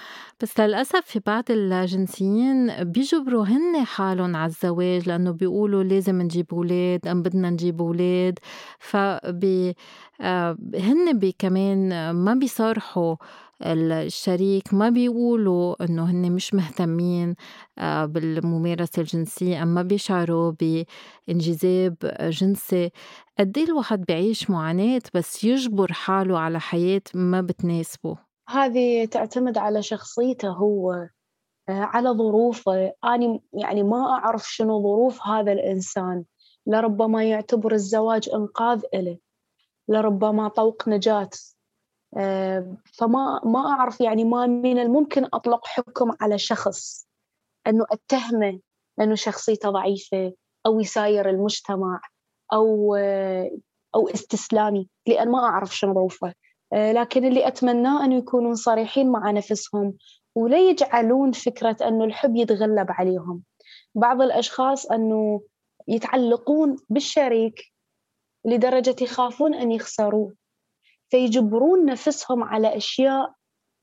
[0.43, 7.07] بس للأسف في بعض الجنسيين بيجبروا هن حالهم على الزواج لأنه بيقولوا لازم نجيب أولاد
[7.09, 8.39] أم بدنا نجيب أولاد.
[8.79, 9.77] فبي
[10.21, 13.17] آه، هن بي كمان ما بيصارحوا
[13.63, 17.35] الشريك ما بيقولوا إنه هن مش مهتمين
[17.79, 22.91] آه، بالممارسة الجنسية أما بيشعروا بانجذاب جنسي.
[23.39, 30.49] قد الواحد بعيش معاناة بس يجبر حاله على حياة ما بتناسبه؟ هذه تعتمد على شخصيته
[30.49, 31.09] هو آه،
[31.69, 32.93] على ظروفه.
[33.05, 36.25] أنا يعني ما أعرف شنو ظروف هذا الإنسان.
[36.67, 39.19] لربما يعتبر الزواج إنقاذ إله
[39.89, 41.31] لربما طوق نجاة.
[42.99, 47.07] فما ما أعرف يعني ما من الممكن أطلق حكم على شخص
[47.67, 48.61] أنه أتهمه
[49.01, 50.33] أنه شخصيته ضعيفة
[50.67, 52.01] أو يساير المجتمع
[52.53, 53.51] أو آه،
[53.95, 56.33] أو استسلامي لأن ما أعرف شنو ظروفه.
[56.73, 59.95] آه، لكن اللي أتمناه أن يكونوا صريحين مع نفسهم
[60.35, 63.43] ولا يجعلون فكرة أنه الحب يتغلب عليهم.
[63.95, 65.41] بعض الأشخاص أنه
[65.89, 67.73] يتعلقون بالشريك
[68.45, 70.35] لدرجة يخافون أن يخسروه.
[71.11, 73.33] فيجبرون نفسهم على أشياء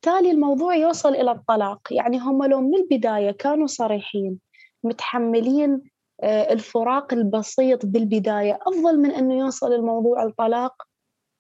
[0.02, 1.80] تالي الموضوع يوصل إلى الطلاق.
[1.92, 4.40] يعني هم لو من البداية كانوا صريحين
[4.84, 5.82] متحملين
[6.24, 10.74] آه، الفراق البسيط بالبداية أفضل من أنه يوصل الموضوع الطلاق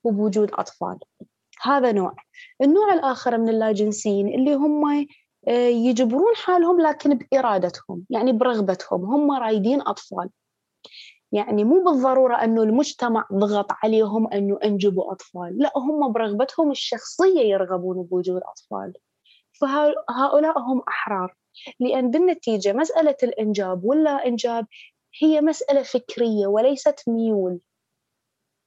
[0.03, 0.99] وبوجود أطفال.
[1.61, 2.15] هذا نوع.
[2.61, 5.05] النوع الآخر من اللاجنسيين اللي هم
[5.47, 10.29] آه، يجبرون حالهم لكن بإرادتهم يعني برغبتهم هم رايدين أطفال.
[11.33, 18.03] يعني مو بالضرورة أنه المجتمع ضغط عليهم أنه أنجبوا أطفال لا هم برغبتهم الشخصية يرغبون
[18.03, 18.93] بوجود أطفال.
[19.51, 21.35] فهؤلاء هم أحرار.
[21.79, 24.67] لأن بالنتيجة مسألة الإنجاب ولا إنجاب
[25.21, 27.59] هي مسألة فكرية وليست ميول.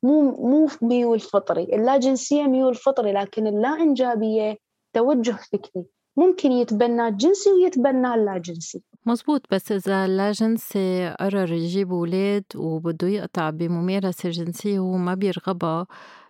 [0.02, 1.62] مو مو ميول فطري.
[1.62, 4.58] اللاجنسية ميول فطري لكن اللا إنجابية
[4.92, 5.84] توجه فكري.
[6.16, 14.30] ممكن يتبنى الجنسي ويتبنى اللاجنسي مزبوط بس إذا اللاجنسي قرر يجيب أولاد وبده يقطع بممارسة
[14.30, 15.86] جنسية وهو ما بيرغبها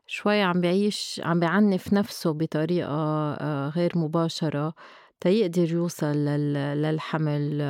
[0.06, 4.74] شوي عم بعيش عم بعنف نفسه بطريقة آه، غير مباشرة
[5.20, 6.16] تيقدر يوصل
[6.82, 7.62] للحمل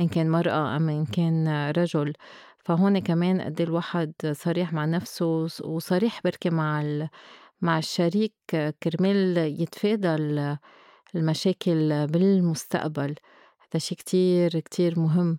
[0.00, 2.12] إن كان مرأة أم إن كان رجل.
[2.58, 5.26] فهون كمان قد الواحد صريح مع نفسه
[5.64, 6.84] وصريح بركي مع
[7.60, 8.34] مع الشريك
[8.82, 10.16] كرمال يتفادى
[11.14, 13.14] المشاكل بالمستقبل.
[13.72, 15.38] هذا شيء كتير كتير مهم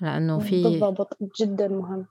[0.00, 2.06] لأنه في بالضبط جدا مهم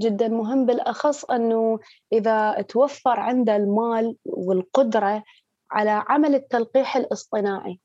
[0.00, 1.78] جدا مهم بالأخص أنه
[2.12, 5.22] إذا توفر عنده المال والقدرة
[5.70, 7.80] على عمل التلقيح الاصطناعي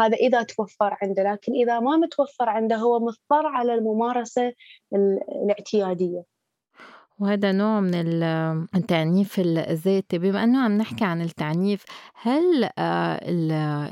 [0.00, 4.52] هذا إذا توفر عنده لكن إذا ما متوفر عنده هو مضطر على الممارسة
[4.94, 6.22] الاعتيادية.
[7.18, 7.94] وهذا نوع من
[8.74, 10.18] التعنيف الذاتي.
[10.18, 13.20] بما أنه عم نحكي عن التعنيف هل آه،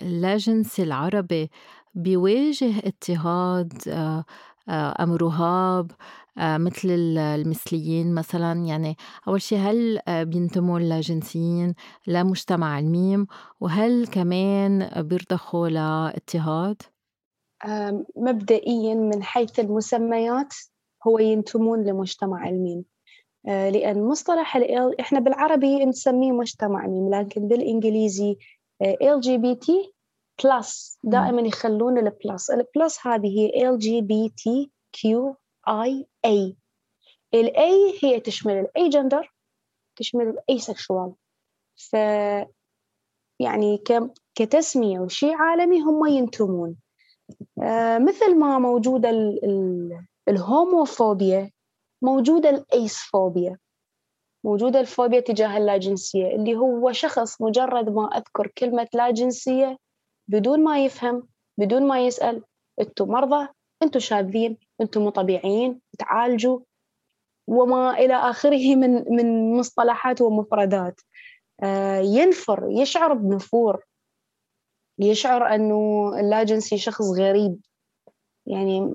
[0.03, 1.51] اللاجنسي العربي
[1.94, 4.24] بيواجه اضطهاد آه،
[4.68, 5.90] آه، أم رهاب
[6.37, 8.96] مثل المثليين مثلا؟ يعني
[9.29, 11.74] أول شيء هل بينتموا اللاجنسيين
[12.07, 13.27] لمجتمع الميم
[13.61, 16.83] وهل كمان بيرضخوا لاضطهاد؟
[18.16, 20.55] مبدئيا من حيث المسميات
[21.07, 22.85] هو ينتمون لمجتمع الميم
[23.48, 28.37] آه، لأن مصطلح ال إحنا بالعربي نسميه مجتمع ميم لكن بالإنجليزي
[28.83, 29.95] ال LGBT
[30.45, 35.37] plus دائما يخلون ال plus ال plus هذه هي ال LGBTQ
[35.69, 36.57] I A
[37.35, 39.35] ال A هي تشمل ال agender
[39.96, 41.12] تشمل ال asexual
[41.77, 41.94] ف
[43.40, 43.83] يعني
[44.35, 46.77] كتسمية وشيء عالمي هم ينتمون.
[47.62, 49.11] آه مثل ما موجودة
[50.29, 51.51] ال homophobia
[52.03, 53.59] موجودة ال acephobia
[54.44, 59.79] موجودة الفوبيا تجاه اللاجنسية اللي هو شخص مجرد ما أذكر كلمة لاجنسية
[60.29, 62.45] بدون ما يفهم بدون ما يسأل
[62.81, 63.49] أنتوا مرضى
[63.83, 66.61] أنتوا شاذين أنتوا مو طبيعيين تعالجوا.
[67.49, 71.01] وما إلى آخره من من مصطلحات ومفردات.
[71.62, 73.85] آه ينفر يشعر بنفور.
[74.99, 77.61] يشعر أنه اللاجنسي شخص غريب.
[78.47, 78.95] يعني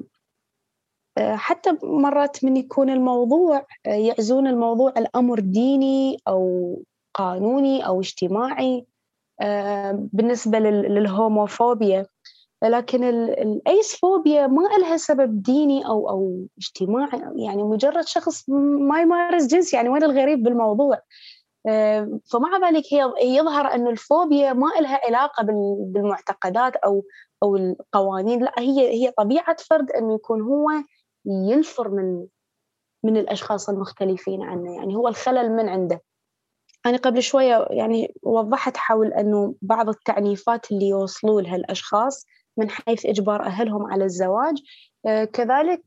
[1.18, 8.86] آه، حتى مرات من يكون الموضوع آه، يعزون الموضوع الأمر ديني أو قانوني أو اجتماعي.
[9.94, 12.06] بالنسبة للهوموفوبيا.
[12.64, 17.22] لكن الايسفوبيا ما لها سبب ديني أو أو اجتماعي.
[17.36, 18.50] يعني مجرد شخص
[18.90, 21.00] ما يمارس جنس يعني وين الغريب بالموضوع؟
[22.32, 25.44] فمع ذلك هي يظهر أن الفوبيا ما لها علاقة
[25.80, 27.04] بالمعتقدات أو
[27.44, 28.44] أو القوانين.
[28.44, 30.68] لا هي هي طبيعة فرد أنه يكون هو
[31.26, 32.26] ينفر من
[33.04, 34.76] من الأشخاص المختلفين عنه.
[34.76, 36.02] يعني هو الخلل من عنده.
[36.86, 42.26] أنا قبل شوية يعني وضحت حول أنه بعض التعنيفات اللي يوصلوا لها الأشخاص
[42.58, 44.58] من حيث إجبار أهلهم على الزواج
[45.06, 45.84] آه كذلك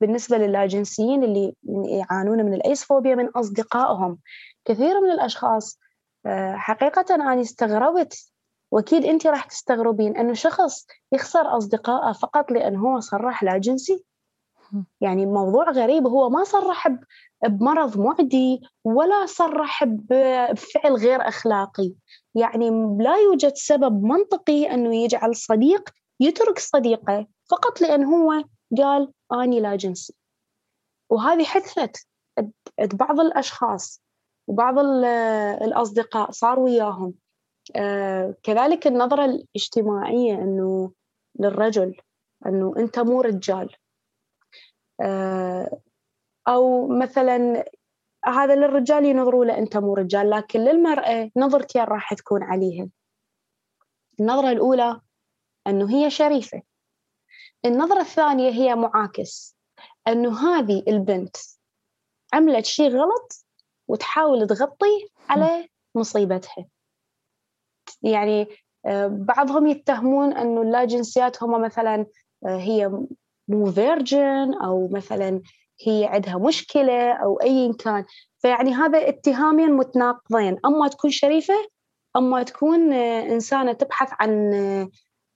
[0.00, 1.54] بالنسبة للاجنسيين اللي
[1.88, 4.18] يعانون من الأيسفوبيا من أصدقائهم.
[4.64, 5.78] كثير من الأشخاص
[6.26, 8.32] آه حقيقة أنا استغربت
[8.70, 14.04] وأكيد أنت راح تستغربين أنه شخص يخسر أصدقائه فقط لأنه هو صرح لا جنسي؟
[15.00, 16.88] يعني موضوع غريب هو ما صرح
[17.46, 21.92] بمرض معدي ولا صرح بفعل غير أخلاقي.
[22.34, 28.44] يعني لا يوجد سبب منطقي أنه يجعل صديق يترك صديقه فقط لأن هو
[28.78, 30.14] قال أني لا جنسي.
[31.10, 31.96] وهذه حدثت
[32.92, 34.02] بعض الأشخاص
[34.46, 34.78] وبعض
[35.62, 37.14] الأصدقاء صار وياهم.
[37.76, 40.92] آه كذلك النظرة الاجتماعية أنه
[41.40, 41.96] للرجل
[42.46, 43.76] أنه أنت مو رجال.
[45.00, 45.78] آه،
[46.48, 47.64] أو مثلا
[48.24, 52.88] هذا للرجال ينظروا له أنت مو رجال لكن للمرأة نظرتين راح تكون عليها.
[54.20, 55.00] النظرة الأولى
[55.66, 56.62] أنه هي شريفة.
[57.64, 59.56] النظرة الثانية هي معاكس.
[60.08, 61.36] أنه هذه البنت
[62.32, 63.46] عملت شيء غلط
[63.88, 66.66] وتحاول تغطي على مصيبتها.
[68.02, 68.46] يعني
[68.86, 72.06] آه، بعضهم يتهمون أنه اللاجنسيات هم مثلا
[72.46, 72.90] آه، هي
[73.48, 75.42] مو فيرجن أو مثلا
[75.80, 78.04] هي عندها مشكلة أو ايا كان.
[78.38, 80.58] فيعني هذا اتهامين متناقضين.
[80.64, 81.54] أما تكون شريفة
[82.16, 84.52] أما تكون إنسانة تبحث عن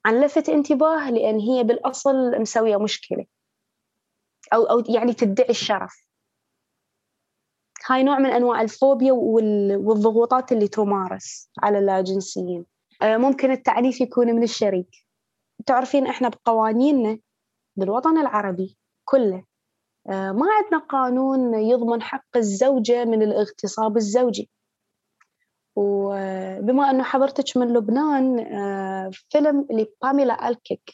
[0.07, 3.27] عن لفت انتباه لأن هي بالأصل مسوية مشكلة.
[4.53, 6.07] أو أو يعني تدعي الشرف.
[7.87, 12.67] هاي نوع من أنواع الفوبيا والضغوطات اللي تمارس على اللاجنسيين.
[13.03, 14.89] آه، ممكن التعنيف يكون من الشريك.
[15.67, 17.19] تعرفين إحنا بقوانيننا
[17.77, 19.45] بالوطن العربي كله آه،
[20.11, 24.51] ما عندنا قانون يضمن حق الزوجة من الاغتصاب الزوجي.
[25.77, 30.91] وبما أنه حضرتك من لبنان آه، فيلم لباميلا ألكيك.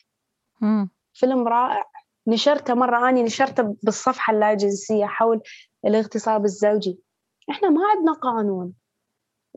[1.12, 1.84] فيلم رائع.
[2.28, 5.40] نشرته مرة أني نشرته بالصفحة اللاجنسية حول
[5.86, 6.98] الاغتصاب الزوجي.
[7.50, 8.72] إحنا ما عندنا قانون.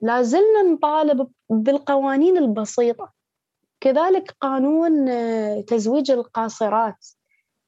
[0.01, 3.13] لا زلنا نطالب بالقوانين البسيطة.
[3.79, 7.05] كذلك قانون آه، تزويج القاصرات.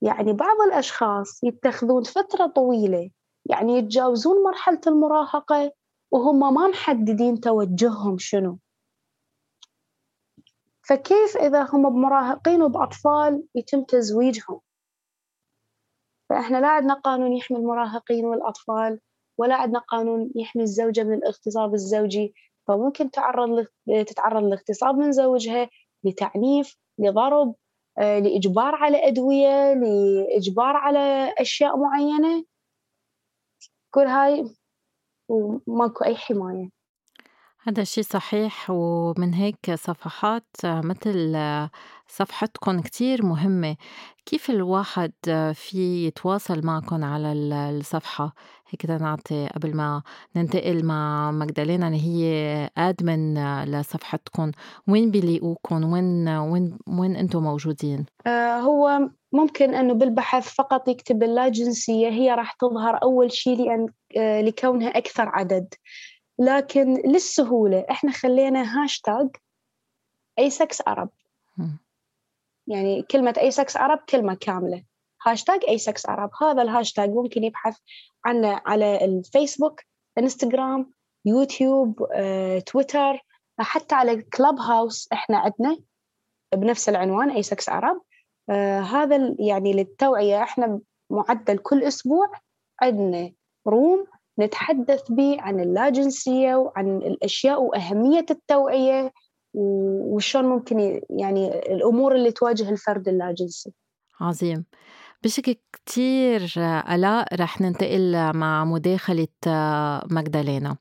[0.02, 3.10] يعني بعض الأشخاص يتخذون فترة طويلة
[3.46, 5.72] يعني يتجاوزون مرحلة المراهقة
[6.12, 8.60] وهم ما محددين توجههم شنو.
[10.82, 14.60] فكيف إذا هم بمراهقين وبأطفال يتم تزويجهم؟
[16.30, 19.00] فإحنا لا عندنا قانون يحمي المراهقين والأطفال
[19.38, 22.34] ولا عندنا قانون يحمي الزوجة من الاغتصاب الزوجي
[22.68, 23.66] فممكن تعرض
[24.08, 25.70] تتعرض لاغتصاب من زوجها
[26.04, 27.56] لتعنيف لضرب
[28.02, 32.46] آه، لإجبار على أدوية لإجبار على أشياء معينة.
[33.94, 34.46] كل هاي
[35.30, 36.81] وماكو أي حماية.
[37.68, 41.38] هذا الشيء صحيح ومن هيك صفحات مثل
[42.08, 43.76] صفحتكم كتير مهمة.
[44.26, 45.12] كيف الواحد
[45.54, 48.34] في يتواصل معكم على الصفحة؟
[48.70, 50.02] هيك نعطي قبل ما
[50.36, 53.34] ننتقل مع مجدلينا اللي هي آدمن
[53.64, 54.52] لصفحتكم
[54.88, 62.10] وين بيلاقوكم وين وين وين أنتم موجودين؟ آه هو ممكن أنه بالبحث فقط يكتب اللاجنسيه
[62.10, 63.88] هي راح تظهر أول شيء لأن
[64.18, 65.74] آه لكونها أكثر عدد.
[66.40, 69.30] لكن للسهولة إحنا خلينا هاشتاج
[70.40, 71.10] Ace Arab
[72.68, 74.84] يعني كلمة Ace Arab كلمة كاملة.
[75.26, 77.78] هاشتاج Ace Arab هذا الهاشتاج ممكن يبحث
[78.26, 79.82] عنه على الفيسبوك
[80.18, 80.94] انستغرام
[81.26, 83.26] يوتيوب آه، تويتر
[83.60, 85.78] حتى على كلاب هاوس إحنا عندنا
[86.54, 88.02] بنفس العنوان Ace Arab
[88.50, 90.80] آه هذا يعني للتوعية إحنا
[91.10, 92.32] معدل كل أسبوع
[92.82, 93.32] عندنا
[93.68, 94.08] روم
[94.40, 99.12] نتحدث به عن اللاجنسية وعن الأشياء وأهمية التوعية
[99.54, 103.74] وشلون ممكن يعني الأمور اللي تواجه الفرد اللاجنسي.
[104.22, 104.66] عظيم.
[105.24, 106.54] بشكل كتير
[106.92, 109.28] ألاء رح ننتقل مع مداخلة
[110.12, 110.78] مجدلينا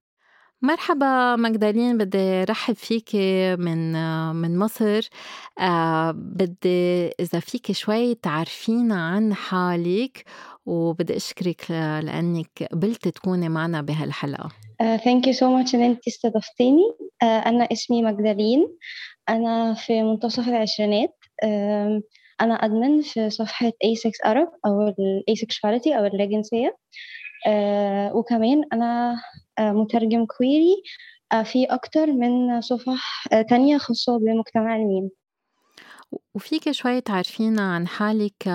[0.63, 3.15] مرحبا مجدالين بدي رحب فيك
[3.59, 3.93] من
[4.35, 5.09] من مصر.
[5.59, 10.25] آه بدي إذا فيك شوي تعرفينا عن حالك
[10.71, 14.49] وبدي أشكرك لأنك قبلت تكوني معنا بهالحلقة.
[15.05, 16.83] thank you so much إن أنت استضفتيني.
[17.01, 18.69] uh, أنا اسمي مجدالين
[19.29, 21.17] أنا في منتصف العشرينات.
[21.45, 22.03] uh,
[22.41, 26.77] أنا admin في صفحة Ace Arab أو ال Asexuality أو اللاجنسية
[27.49, 29.23] uh, وكمان أنا
[29.61, 30.83] uh, مترجم queer ي
[31.45, 35.11] في أكتر من صفح تانية خاصة بمجتمع الميم.
[36.35, 38.49] وفيك شوي تعرفينا عن حالك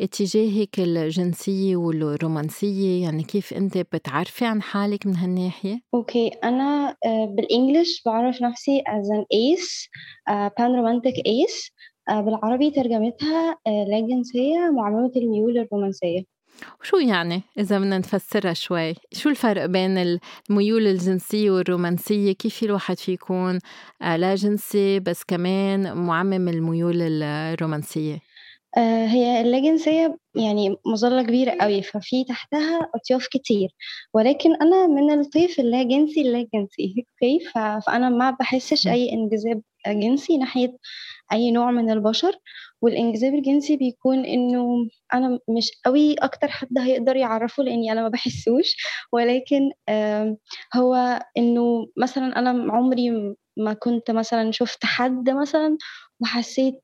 [0.00, 7.43] اتجاهك الجنسية والرومانسية يعني كيف أنت بتعرفي عن حالك من هالناحية؟ okay أنا آه، بال
[7.43, 9.88] English بعرف نفسي as an ace
[10.28, 11.70] pan romantic ace
[12.08, 16.39] بالعربي ترجمتها آه، لا جنسية معممة الميول الرومانسية
[16.80, 20.18] وشو يعني إذا بدنا نفسرها شوي؟ شو الفرق بين
[20.50, 23.58] الميول الجنسية والرومانسية؟ كيف في الواحد في يكون
[24.02, 28.18] آه، لا جنسي بس كمان معمم الميول الرومانسية؟
[28.76, 33.68] آه، هي اللاجنسية يعني مظلة كبيرة قوي ففي تحتها أطياف كتير.
[34.14, 37.38] ولكن أنا من الطيف اللاجنسي اللاجنسي okay؟
[37.86, 40.76] فأنا ما بحسش أي انجذاب جنسي ناحية
[41.32, 42.32] أي نوع من البشر
[42.82, 48.76] والإنجذاب الجنسي بيكون إنه أنا مش قوي أكتر حد هيقدر يعرفه لأني أنا ما بحسوش.
[49.12, 49.70] ولكن
[50.74, 53.10] هو إنه مثلا أنا عمري
[53.56, 55.76] ما كنت مثلا شفت حد مثلا
[56.20, 56.80] وحسيت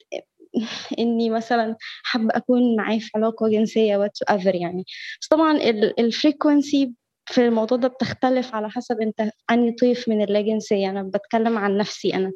[0.99, 4.84] إني مثلا حابة أكون معاه في علاقة جنسية whatever يعني.
[5.22, 5.53] بس طبعا
[5.99, 6.94] ال frequency
[7.27, 12.14] في الموضوع ده بتختلف على حسب انت اني طيف من اللاجنسية أنا بتكلم عن نفسي
[12.14, 12.33] أنا.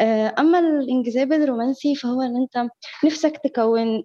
[0.00, 2.70] آه، أما الإنجذاب الرومانسي فهو إن أنت
[3.04, 4.04] نفسك تكون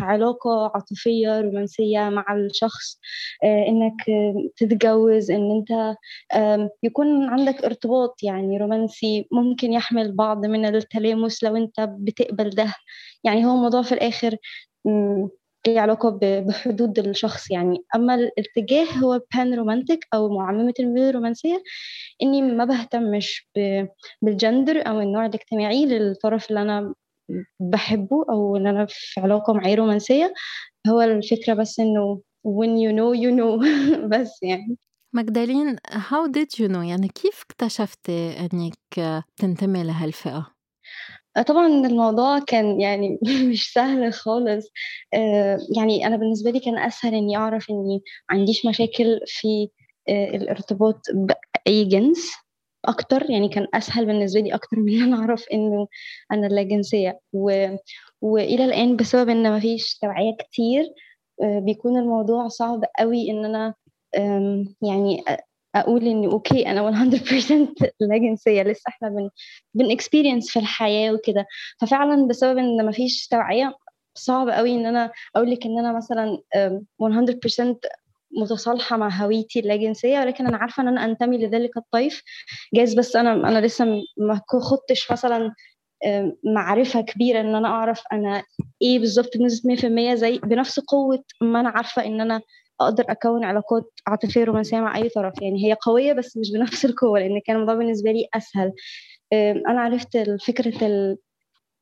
[0.00, 2.98] علاقة عاطفية رومانسية مع الشخص
[3.44, 3.94] آه، إنك
[4.56, 5.96] تتجوز إن أنت
[6.82, 12.74] يكون عندك ارتباط يعني رومانسي ممكن يحمل بعض من التلامس لو أنت بتقبل ده.
[13.24, 14.36] يعني هو الموضوع في الآخر
[15.66, 17.78] ليه علاقة بحدود الشخص يعني.
[17.94, 21.62] أما الاتجاه هو بان رومانتك أو معممة الميول الرومانسية
[22.22, 23.48] إني ما بهتمش
[24.22, 26.94] بالجندر أو النوع الاجتماعي للطرف اللي أنا
[27.60, 30.34] بحبه أو إن أنا في علاقة معاه رومانسية.
[30.88, 33.58] هو الفكرة بس إنه when you know you know.
[34.12, 34.76] بس يعني.
[35.14, 40.54] مجدالين how did you know يعني كيف اكتشفتي إنك تنتمي لهالفئة؟
[41.36, 43.18] آه، طبعا الموضوع كان يعني
[43.50, 44.66] مش سهل خالص.
[45.14, 49.68] آه، يعني أنا بالنسبة لي كان أسهل إني أعرف إني ما عنديش مشاكل في
[50.08, 52.32] آه، الارتباط بأي جنس
[52.84, 53.30] أكتر.
[53.30, 55.86] يعني كان أسهل بالنسبة لي أكتر من إن أنا أعرف إنه
[56.32, 57.20] أنا لا جنسية.
[57.32, 57.76] و...
[58.22, 60.84] وإلى الآن بسبب إن مفيش توعية كتير
[61.42, 63.74] بيكون الموضوع صعب قوي إن أنا
[64.82, 65.24] يعني
[65.74, 69.30] أقول إني okay أنا 100% لا جنسية لسه إحنا بن
[69.74, 71.46] بن experience في الحياة وكده.
[71.80, 73.74] ففعلا بسبب إن ما فيش توعية
[74.14, 76.38] صعب قوي إن أنا أقول لك إن أنا مثلا
[77.00, 77.78] 100%
[78.40, 82.22] متصالحة مع هويتي اللاجنسيه ولكن أنا عارفة إن أنا أنتمي لذلك الطيف
[82.74, 83.84] جايز بس أنا أنا لسه
[84.16, 85.52] ما خدتش مثلا
[86.44, 88.42] معرفة كبيرة إن أنا أعرف أنا
[88.82, 92.40] إيه بالظبط بنسبه 100% زي بنفس قوة ما أنا عارفة إن أنا
[92.80, 95.34] أقدر أكون علاقات عاطفية رومانسية مع أي طرف.
[95.42, 98.72] يعني هي قوية بس مش بنفس القوة لأن كان الموضوع بالنسبة لي أسهل.
[99.68, 100.72] أنا عرفت فكرة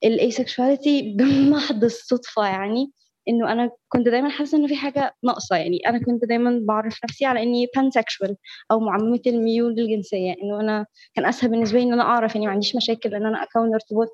[0.04, 2.92] ال asexuality بمحض الصدفة يعني
[3.28, 5.56] إنه أنا كنت دايما حاسة إنه في حاجة ناقصة.
[5.56, 8.36] يعني أنا كنت دايما بعرف نفسي على إني pansexual
[8.70, 10.32] أو معممة الميول الجنسية.
[10.42, 12.36] إنه أنا كان أسهل بالنسبة لي إن أنا أعرف.
[12.36, 14.10] اني ما عنديش مشاكل إن أنا أكون ارتباط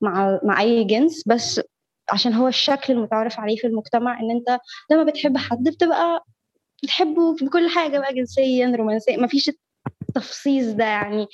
[0.00, 1.60] مع مع أي جنس بس
[2.12, 6.24] عشان هو الشكل المتعارف عليه في المجتمع إن أنت لما بتحب حد بتبقى
[6.82, 9.50] بتحبه بكل حاجة بقى جنسيا رومانسيا ما فيش
[10.08, 11.26] التفصيص ده يعني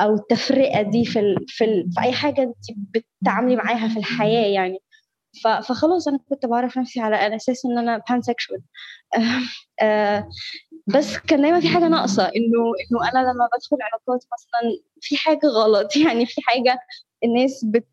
[0.00, 2.78] أو التفرقة دي في ال في, ال في أي حاجة أنت
[3.22, 4.78] بتتعاملي معاها في الحياة يعني.
[5.44, 8.60] فخلاص أنا كنت بعرف نفسي على أساس إن أنا بانسكشوال
[10.96, 15.46] بس كان دايما في حاجة ناقصة إنه إنه أنا لما بدخل علاقات مثلا في حاجة
[15.46, 16.78] غلط يعني في حاجة
[17.24, 17.88] الناس بت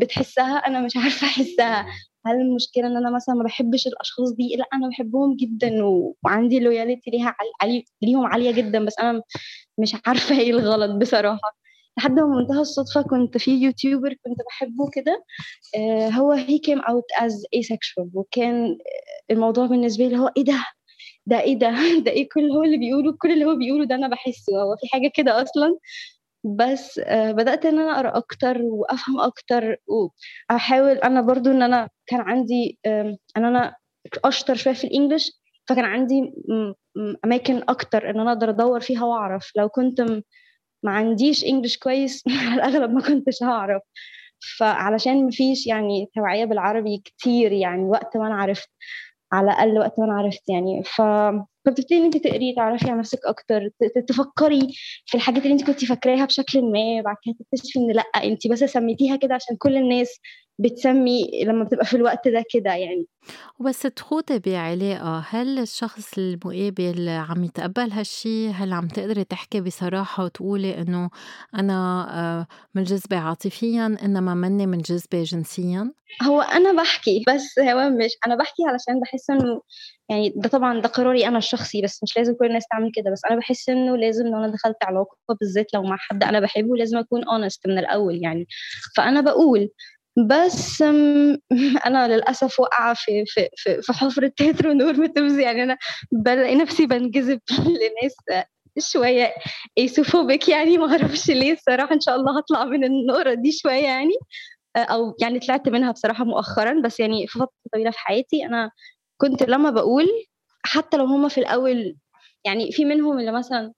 [0.00, 1.86] بتحسها أنا مش عارفة أحسها.
[2.26, 5.72] هل المشكلة إن أنا مثلا ما بحبش الأشخاص دي؟ لأ أنا بحبهم جدا
[6.24, 9.22] وعندي loyalty ليها عالي ليهم عالية جدا بس أنا
[9.78, 11.62] مش عارفة إيه الغلط بصراحة.
[11.98, 15.24] لحد ما بمنتهى الصدفة كنت في يوتيوبر كنت بحبه كده
[15.76, 18.78] آه، هو هي came out as asexual وكان
[19.30, 20.64] الموضوع بالنسبة لي هو إيه ده؟
[21.26, 21.70] ده إيه ده؟
[22.06, 24.86] ده إيه كل هو اللي بيقوله؟ كل اللي هو بيقوله ده أنا بحسه هو في
[24.92, 25.78] حاجة كده أصلا؟
[26.44, 29.76] بس آه، بدأت إن أنا أقرأ أكتر وأفهم أكتر
[30.50, 33.76] واحاول أنا برضو إن أنا كان عندي إن أنا
[34.24, 35.32] أشطر شوية في الإنجليش
[35.68, 36.32] فكان عندي
[37.24, 39.52] أماكن أكتر إن أنا أقدر أدور فيها وأعرف.
[39.56, 40.00] لو كنت
[40.82, 43.82] ما عنديش انجلش كويس على الأغلب ما كنتش هعرف.
[44.58, 48.68] فعلشان مفيش يعني توعية بالعربي كتير يعني وقت ما أنا عرفت.
[49.32, 50.82] على الأقل وقت ما عرفت يعني.
[50.84, 51.02] ف
[51.66, 53.68] فبتبتدي إن أنت تقري تعرفي عن نفسك أكتر
[54.08, 54.60] تفكري
[55.06, 58.58] في الحاجات اللي أنت كنت فاكراها بشكل ما بعد كده تكتشفي إن لأ أنت بس
[58.64, 60.20] سميتيها كده عشان كل الناس
[60.62, 63.06] بتسمي لما بتبقى في الوقت ده كده يعني.
[63.60, 70.78] وبس تخوضي بعلاقة هل الشخص المقابل عم يتقبل هالشي؟ هل عم تقدري تحكي بصراحة وتقولي
[70.78, 71.10] إنه
[71.54, 75.92] أنا آه، منجذبة عاطفيا إنما مني منجذبة جنسيا؟
[76.22, 79.60] هو أنا بحكي بس هو مش أنا بحكي علشان بحس إنه
[80.10, 83.10] يعني ده طبعا ده قراري أنا الشخصي بس مش لازم كل الناس تعمل كده.
[83.12, 86.76] بس أنا بحس إنه لازم لو أنا دخلت علاقة بالذات لو مع حد أنا بحبه
[86.76, 88.46] لازم أكون اونست من الأول يعني.
[88.96, 89.68] فأنا بقول
[90.16, 90.82] بس
[91.86, 93.48] أنا للأسف واقعه في في
[93.82, 95.78] في, حفرة heteronormatives يعني أنا
[96.12, 97.40] بلاقي نفسي بنجذب
[97.82, 98.44] لناس
[98.78, 99.34] شوية
[99.78, 101.94] acephobic يعني ما أعرفش ليه الصراحة.
[101.94, 104.14] إن شاء الله هطلع من النقرة دي شوية يعني.
[104.76, 106.80] أو يعني طلعت منها بصراحة مؤخرا.
[106.84, 108.70] بس يعني في فترة طويلة في حياتي أنا
[109.20, 110.06] كنت لما بقول
[110.64, 111.96] حتى لو هما في الأول
[112.44, 113.72] يعني في منهم اللي مثلا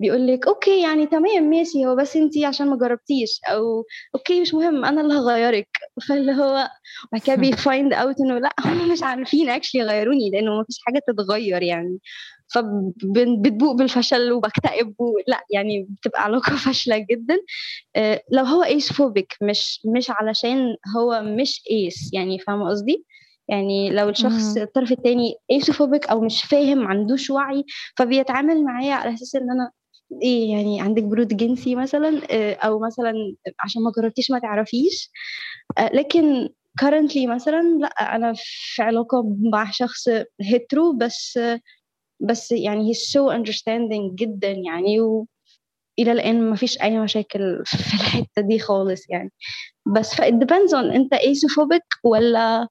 [0.00, 4.54] بيقول لك okay يعني تمام ماشي هو بس انت عشان ما جربتيش أو okay مش
[4.54, 5.68] مهم أنا اللي هغيرك.
[6.08, 6.68] فاللي هو
[7.12, 10.76] بعد كده بي find out إنه لأ هم مش عارفين actually يغيروني لأنه ما فيش
[10.86, 11.98] حاجة تتغير يعني.
[12.54, 14.94] فبتبوء بالفشل وبكتئب
[15.28, 17.36] لأ يعني بتبقى علاقة فاشلة جدا.
[17.96, 23.04] آه، لو هو acephobic مش مش علشان هو مش ace يعني فاهمة قصدي؟
[23.48, 27.64] يعني لو الشخص الطرف الثاني acephobic أو مش فاهم ما عندوش وعي
[27.96, 29.70] فبيتعامل معايا على أساس إن أنا
[30.22, 33.12] إيه يعني عندك برود جنسي مثلا آه، أو مثلا
[33.64, 35.10] عشان ما جربتيش ما تعرفيش.
[35.78, 36.48] آه، لكن
[36.82, 40.08] currently مثلا لا أنا في علاقة مع شخص
[40.42, 41.38] hetero بس
[42.20, 45.26] بس يعني he's so understanding جدا يعني و
[46.00, 49.32] إلى الآن ما فيش أي مشاكل في الحتة دي خالص يعني.
[49.96, 52.68] بس ف it depends on أنت acephobic ولا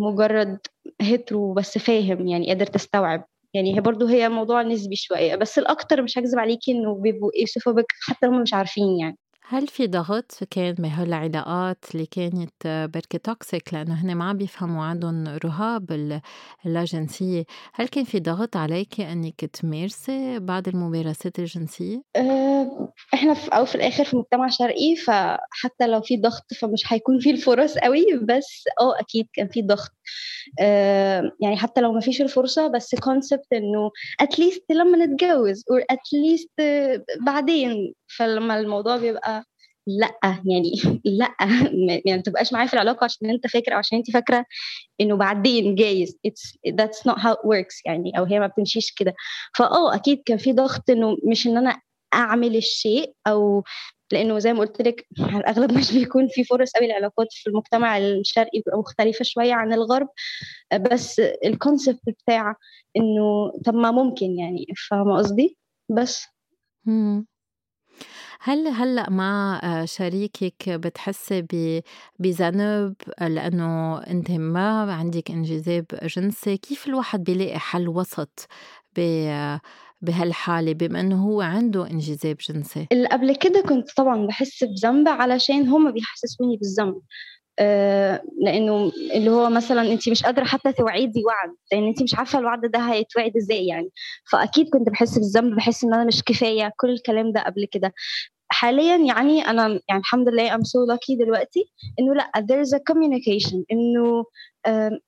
[0.00, 0.58] مجرد
[1.02, 3.27] hetero بس فاهم يعني قادر تستوعب.
[3.54, 7.86] يعني هي برضه هي موضوع نسبي شوية بس الأكتر مش هكذب عليكي إنه بيبقوا acephobic
[8.08, 9.18] حتى هم مش عارفين يعني.
[9.50, 16.12] هل في ضغط كان بهالعلاقات اللي كانت بركي toxic لأنه هن ما بيفهموا عندهم رهاب
[16.66, 17.44] اللاجنسية
[17.74, 23.74] هل كان في ضغط عليك أنك تمارسي بعض الممارسات الجنسية؟ أه إحنا في أو في
[23.74, 29.00] الآخر في مجتمع شرقي فحتى لو في ضغط فمش هيكون في الفرص قوي بس آه
[29.00, 29.90] أكيد كان في ضغط.
[30.60, 33.90] أه يعني حتى لو ما فيش الفرصة بس concept إنه
[34.20, 36.50] at least لما نتجوز or at least
[37.26, 39.44] بعدين فلما الموضوع بيبقى
[39.86, 40.72] لأ يعني
[41.04, 41.34] لأ
[42.06, 44.44] يعني ما تبقاش معايا في العلاقة عشان أنت فاكر أو عشان أنت فاكرة
[45.00, 46.18] إنه بعدين جايز.
[46.26, 49.14] it's that's not how works يعني أو هي ما بتمشيش كده.
[49.58, 51.80] فآه أكيد كان في ضغط إنه مش إن أنا
[52.14, 53.62] أعمل الشيء أو
[54.12, 57.98] لأنه زي ما قلت لك على الأغلب مش بيكون في فرص قوي العلاقات في المجتمع
[57.98, 60.08] الشرقي بتبقى مختلفة شوية عن الغرب.
[60.92, 62.54] بس الكونسبت بتاع
[62.96, 65.58] إنه طب ما ممكن يعني فاهمة قصدي؟
[65.90, 66.26] بس.
[68.40, 71.42] هل هلأ مع آه، شريكِك بتحسّي
[72.18, 78.48] بذنب لإنه أنتِ ما عندِك انجذاب جنسي؟ كيف الواحد بيلاقي حل وسط
[80.02, 85.68] بهالحالة بما إنه هو عنده انجذاب جنسي؟ اللي قبل كده كنت طبعًا بحس بذنب علشان
[85.68, 87.00] هم بيحسسوني بالذنب.
[87.60, 92.38] آه، لأنه اللي هو مثلا أنت مش قادرة حتى توعدي وعد لأن أنت مش عارفة
[92.38, 93.90] الوعد ده هيتوعد إزاي يعني.
[94.32, 97.94] فأكيد كنت بحس بالذنب بحس إن أنا مش كفاية كل الكلام ده قبل كده.
[98.50, 101.70] حاليا يعني أنا يعني الحمد لله I'm so lucky دلوقتي
[102.00, 104.24] إنه لأ there is a communication إنه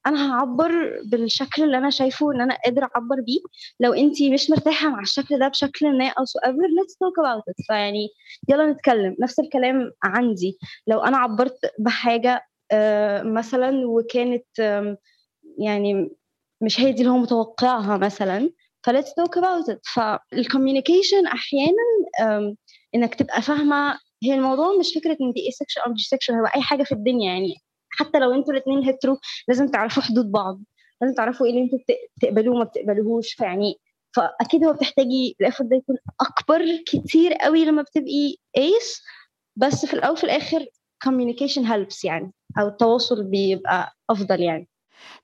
[0.06, 3.40] أنا هعبر بالشكل اللي أنا شايفه إن أنا قادرة أعبر بيه.
[3.80, 7.66] لو أنت مش مرتاحة مع الشكل ده بشكل ما whatsoever let's talk about it.
[7.66, 8.08] فيعني
[8.48, 9.16] يلا نتكلم.
[9.20, 10.58] نفس الكلام عندي.
[10.86, 12.46] لو أنا عبرت بحاجة
[13.24, 14.46] مثلا وكانت
[15.58, 16.10] يعني
[16.62, 18.50] مش هي دي اللي هو متوقعها مثلا
[18.82, 21.82] ف let's talk about it فال communication أحيانا
[22.94, 23.98] إنك تبقى فاهمة.
[24.24, 26.92] هي الموضوع مش فكرة إن دي إيه سكشن أو مش سكشن هو أي حاجة في
[26.92, 27.54] الدنيا يعني.
[27.90, 29.18] حتى لو أنتوا الاثنين hetero
[29.48, 30.60] لازم تعرفوا حدود بعض.
[31.02, 31.78] لازم تعرفوا إيه اللي أنتوا
[32.22, 33.34] تقبلوه وما بتقبلوهوش.
[33.34, 33.74] فيعني
[34.16, 39.02] فاكيد هو بتحتاجي ال effort ده يكون أكبر كتير قوي لما بتبقي ace
[39.56, 40.66] بس في الأول وفي الآخر
[41.06, 44.68] communication helps يعني أو التواصل بيبقى أفضل يعني.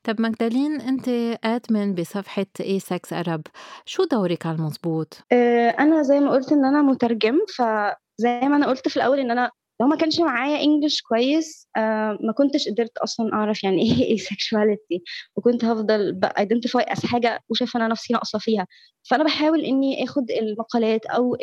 [0.05, 1.09] طب مجدالين أنت
[1.45, 3.43] admin بصفحة Asexual Arab
[3.85, 8.67] شو دورك على المزبوط آه، أنا زي ما قلت إن أنا مترجم فزي ما أنا
[8.67, 9.51] قلت في الأول إن أنا
[9.81, 15.01] لو ما كانش معايا English كويس آه ما كنتش قدرت أصلا أعرف يعني إيه sexuality
[15.37, 18.67] وكنت هفضل identify as حاجة وشايفة أنا نفسي ناقصة فيها.
[19.11, 21.37] فأنا بحاول إني آخد المقالات أو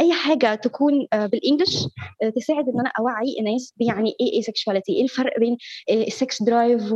[0.00, 1.84] أي حاجة تكون آه بال English
[2.22, 5.56] آه تساعد إن أنا أوعي الناس بيعني إيه إيه sexuality إيه الفرق بين
[5.90, 6.92] ال sex drive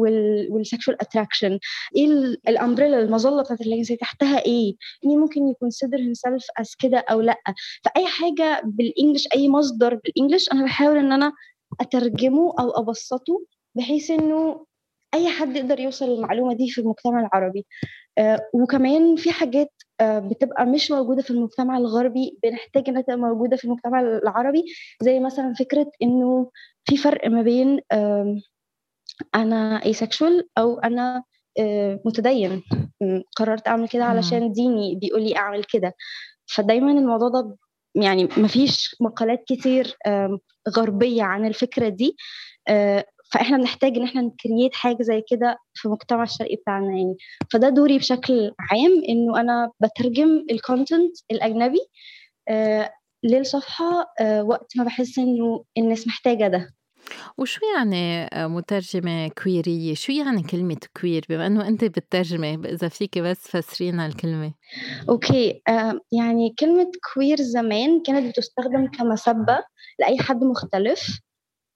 [0.51, 1.59] وال sexual attraction
[1.97, 2.07] إيه
[2.49, 4.75] ال umbrella المظلة بتاعت اللي تحتها إيه
[5.05, 7.37] مين ممكن ي consider himself as كده أو لأ.
[7.85, 11.33] فأي حاجة بال English أي مصدر بال English English أنا بحاول إن أنا
[11.81, 14.67] أترجمه أو أبسطه بحيث إنه
[15.15, 17.67] أي حد يقدر يوصل للمعلومة دي في المجتمع العربي.
[18.19, 23.57] آه وكمان في حاجات آه بتبقى مش موجودة في المجتمع الغربي بنحتاج إنها تبقى موجودة
[23.57, 24.65] في المجتمع العربي.
[25.03, 26.51] زي مثلا فكرة إنه
[26.85, 27.81] في فرق ما بين
[29.35, 31.23] أنا asexual أو أنا
[31.59, 32.63] آه متدين.
[33.37, 35.95] قررت أعمل كده علشان ديني بيقول لي أعمل كده.
[36.55, 37.57] فدايما الموضوع ده
[37.95, 39.97] يعني ما فيش مقالات كتير
[40.77, 42.17] غربية عن الفكرة دي.
[42.69, 47.17] آه، فإحنا بنحتاج إن إحنا ن create حاجة زي كده في المجتمع الشرقي بتاعنا يعني.
[47.53, 51.79] فده دوري بشكل عام إنه أنا بترجم ال content الأجنبي
[52.49, 52.93] آه،
[53.25, 56.75] للصفحة آه، وقت ما بحس إنه الناس محتاجة ده.
[57.39, 63.19] وشو يعني آه، مترجمة كويرية؟ شو يعني كلمة queer بما إنه أنت بتترجمي إذا فيك
[63.19, 64.53] بس فسرينا الكلمة
[65.09, 69.65] okay آه يعني كلمة queer زمان كانت بتستخدم كمسبة
[69.99, 71.21] لأي حد مختلف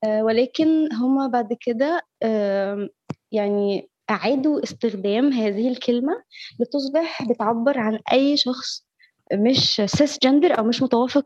[0.04, 2.88] آه ولكن هما بعد كده آه
[3.32, 6.22] يعني أعادوا استخدام هذه الكلمة
[6.60, 8.83] لتصبح بتعبر عن أي شخص
[9.32, 11.24] مش cisgender أو مش متوافق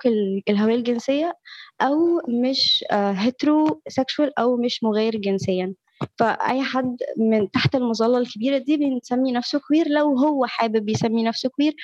[0.48, 1.38] الهوية الجنسية
[1.80, 5.74] أو مش heterosexual أو مش مغاير جنسيا.
[6.18, 11.48] فأي حد من تحت المظلة الكبيرة دي بنسمي نفسه queer لو هو حابب يسمي نفسه
[11.48, 11.74] queer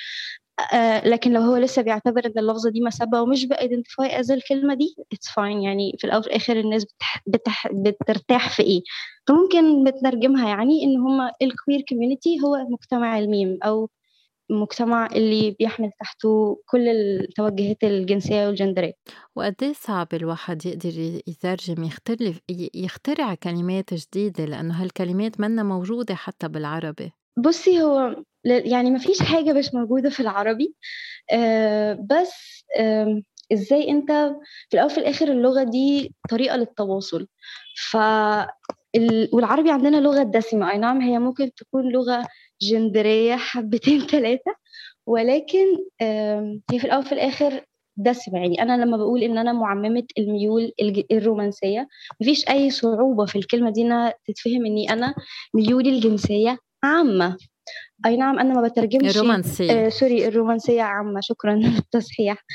[0.73, 4.73] آه لكن لو هو لسه بيعتبر إن اللفظة دي مسبة ومش ب identify as الكلمة
[4.73, 8.81] دي it's fine يعني في الأول وفي الآخر الناس بتح بتح بترتاح في إيه؟
[9.27, 13.89] فممكن بترجمها يعني إن هم ال queer community هو مجتمع الميم أو
[14.49, 18.93] مجتمع اللي بيحمل تحته كل التوجهات الجنسية والجندرية.
[19.35, 22.39] وقد إيه صعب الواحد يقدر يترجم يختلف
[22.73, 27.11] يخترع كلمات جديدة لأنه هالكلمات منا موجودة حتى بالعربي.
[27.37, 30.75] بصي هو يعني ما فيش حاجة مش موجودة في العربي.
[31.31, 33.21] آه بس آه
[33.53, 34.11] إزاي أنت
[34.69, 37.27] في الأول في الآخر اللغة دي طريقة للتواصل؟
[37.91, 37.97] ف
[39.33, 40.71] والعربي عندنا لغة دسمة.
[40.71, 42.27] أي نعم هي ممكن تكون لغة
[42.71, 44.55] جندرية حبتين ثلاثة
[45.07, 45.65] ولكن
[46.71, 47.65] هي في الأول وفي الآخر
[47.97, 50.71] دسمه يعني أنا لما بقول إن أنا معممة الميول
[51.11, 51.87] الرومانسية
[52.21, 55.15] مفيش أي صعوبة في الكلمة دي إنها تتفهم إني أنا
[55.53, 57.37] ميولي الجنسية عامة.
[58.05, 59.71] أي نعم أنا ما بترجمش الرومانسية.
[59.71, 61.19] آه sorry الرومانسية عامة.
[61.21, 62.45] شكرا للتصحيح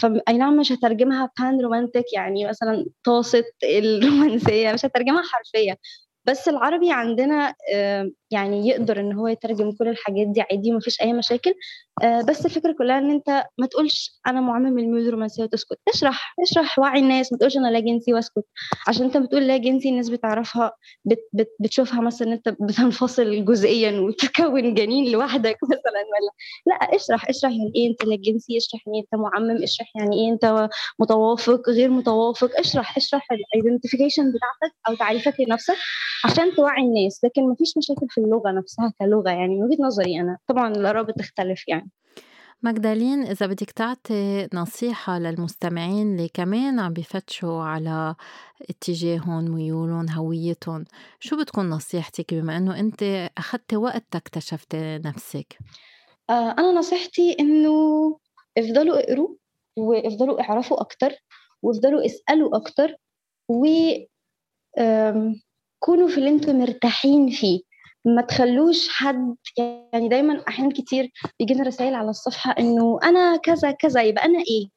[0.00, 5.76] فاي نعم مش هترجمها panromantic يعني مثلا طاسه الرومانسية مش هترجمها حرفيا.
[6.26, 7.54] بس العربي عندنا
[8.30, 11.50] يعني يقدر إن هو يترجم كل الحاجات دي عادي ومفيش أي مشاكل.
[11.50, 11.54] آه،
[12.28, 15.78] بس الفكرة كلها إن أنت ما تقولش أنا معمم الميول الرومانسيه وتسكت.
[15.94, 18.44] اشرح اشرح وعي الناس ما تقولش أنا لا جنسي وأسكت.
[18.88, 20.72] عشان أنت بتقول لا جنسي الناس بتعرفها
[21.04, 26.30] بت بت بتشوفها مثلا إن أنت بتنفصل جزئيا وتكون جنين لوحدك مثلا ولا
[26.66, 30.32] لا اشرح اشرح يعني إيه أنت لا جنسي اشرح يعني أنت معمم اشرح يعني إيه
[30.32, 32.50] أنت متوافق غير متوافق.
[32.58, 35.74] اشرح اشرح ال identification بتاعتك أو تعريفك لنفسك
[36.24, 37.24] عشان توعي الناس.
[37.24, 40.38] لكن ما فيش مشاكل في اللغة نفسها كلغة يعني من وجهة نظري أنا.
[40.46, 41.89] طبعا الآراء بتختلف يعني.
[42.62, 48.14] مجدالين إذا بدك تعطي نصيحة للمستمعين اللي كمان عم بفتشوا على
[48.70, 50.84] اتجاههم ميولهم هويتهم
[51.20, 55.58] شو بتكون نصيحتك بما أنه أنت أخذتي وقت اكتشفتي نفسك؟
[56.30, 57.70] آه أنا نصيحتي إنه
[58.58, 59.34] افضلوا اقروا
[59.76, 61.12] وافضلوا اعرفوا أكتر
[61.62, 62.94] وافضلوا اسألوا أكتر
[63.48, 63.66] و
[65.78, 67.60] كونوا في اللي أنتم مرتاحين فيه.
[68.04, 69.36] ما تخلوش حد
[69.92, 74.68] يعني دايما أحيانا كتير بيجينا رسائل على الصفحة إنه أنا كذا كذا يبقى أنا إيه؟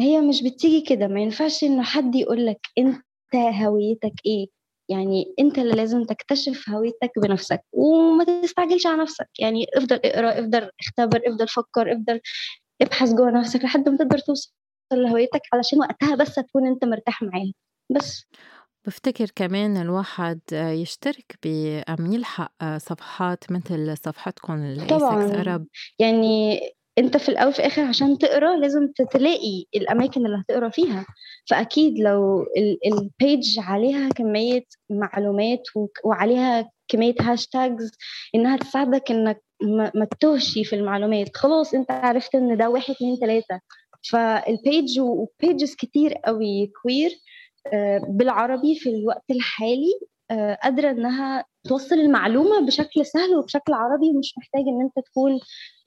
[0.00, 3.02] هي مش بتيجي كده ما ينفعش إنه حد يقول لك أنت
[3.34, 4.46] هويتك إيه؟
[4.88, 10.70] يعني أنت اللي لازم تكتشف هويتك بنفسك وما تستعجلش على نفسك يعني افضل اقرأ افضل
[10.80, 12.20] اختبر افضل فكر افضل
[12.82, 14.52] ابحث جوه نفسك لحد ما تقدر توصل
[14.92, 17.52] لهويتك علشان وقتها بس تكون أنت مرتاح معاها.
[17.90, 18.24] بس.
[18.86, 25.40] بفتكر كمان الواحد يشترك بأم يلحق صفحات مثل صفحتكم طبعا.
[25.40, 25.66] أرب
[25.98, 26.60] يعني
[26.98, 31.06] أنت في الأول في الآخر عشان تقرأ لازم تلاقي الأماكن اللي هتقرأ فيها.
[31.50, 32.46] فأكيد لو
[32.86, 35.62] ال page عليها كمية معلومات
[36.04, 37.90] وعليها كمية hashtags
[38.34, 39.42] إنها تساعدك إنك
[39.94, 41.36] ما تتوهش في المعلومات.
[41.36, 43.60] خلاص أنت عرفت إن ده واحد اتنين تلاتة.
[44.10, 47.10] ف ال page و pages كتير قوي queer
[48.08, 49.92] بالعربي في الوقت الحالي
[50.32, 55.40] آه، قادرة إنها توصل المعلومة بشكل سهل وبشكل عربي ومش محتاج إن أنت تكون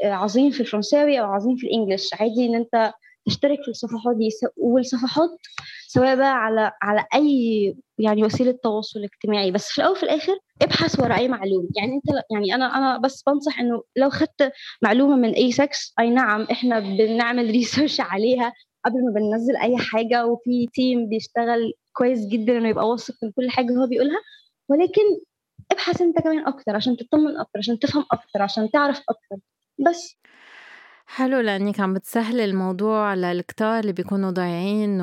[0.03, 2.14] آه، عظيم في الفرنساوي أو عظيم في ال English.
[2.13, 2.93] عادي إن أنت
[3.28, 5.30] تشترك في الصفحات دي والصفحات
[5.88, 9.51] سواء بقى على على أي يعني وسيلة تواصل اجتماعي.
[9.51, 11.69] بس في الأول وفي الآخر ابحث ورا أي معلومة.
[11.78, 14.51] يعني أنت يعني أنا أنا بس بنصح إنه لو خدت
[14.82, 18.53] معلومة من أي سكس أي نعم إحنا بنعمل research عليها.
[18.86, 23.50] قبل ما بننزل أي حاجة وفي team بيشتغل كويس جدا إنه يبقى واثق من كل
[23.50, 24.20] حاجة هو بيقولها.
[24.70, 25.02] ولكن
[25.72, 29.38] ابحث أنت كمان أكتر عشان تطمن أكتر عشان تفهم أكتر عشان تعرف أكتر.
[29.88, 30.18] بس
[31.08, 35.01] حلو لأنك عم بتسهلي الموضوع للكتار اللي بيكونوا ضايعين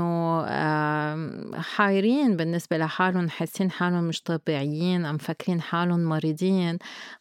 [1.58, 6.78] وحايرين بالنسبة لحالهم حاسين حالهم مش طبيعيين أم فاكرين حالهم مريضين.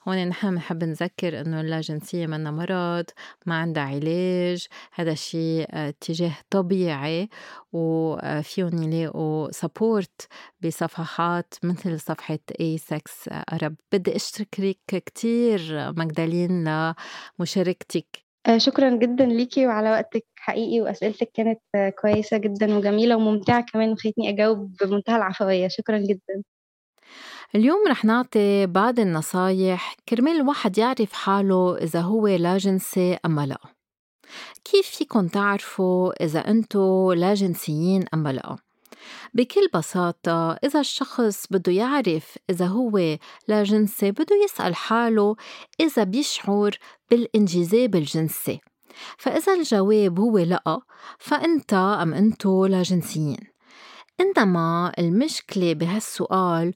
[0.07, 3.05] هون نحن بنحب نذكر إنه اللاجنسية منا مرض
[3.45, 7.29] ما عندها علاج هذا الشيء آه، اتجاه طبيعي.
[7.73, 10.27] وفيهم يلاقوا support
[10.61, 16.63] بصفحات مثل صفحة Asex Arab بدي أشكرك كتير مجدالين
[17.39, 18.05] لمشاركتك.
[18.15, 21.59] آه، شكرا جدا ليكي وعلى وقتك حقيقي وأسئلتك كانت
[22.01, 25.67] كويسة جدا وجميلة وممتعة كمان وخلتني أجاوب بمنتهى العفوية.
[25.67, 26.43] شكرا جدا.
[27.55, 29.95] اليوم رح نعطي بعض النصايح.
[30.09, 33.57] كرمال الواحد يعرف حاله إذا هو لا جنسي أم لا.
[34.65, 38.55] كيف فيكن تعرفوا إذا أنتو لا جنسيين أم لا؟
[39.33, 45.35] بكل بساطة إذا الشخص بده يعرف إذا هو لا جنسي بده يسأل حاله
[45.79, 46.77] إذا بيشعر
[47.11, 48.59] بالانجذاب الجنسي.
[49.17, 50.79] فإذا الجواب هو لأ
[51.19, 53.50] فأنت أم أنتو لا جنسيين.
[54.21, 56.73] إنما المشكلة بهالسؤال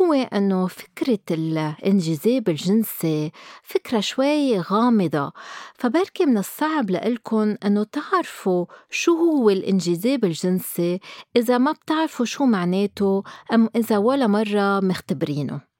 [0.00, 3.32] هو أنه فكرة الانجذاب الجنسي
[3.62, 5.32] فكرة شوي غامضة
[5.74, 11.00] فبركي من الصعب لإلكن أنه تعرفوا شو هو الانجذاب الجنسي
[11.36, 13.22] إذا ما بتعرفوا شو معناته
[13.52, 15.75] أم إذا ولا مرة مختبرينه.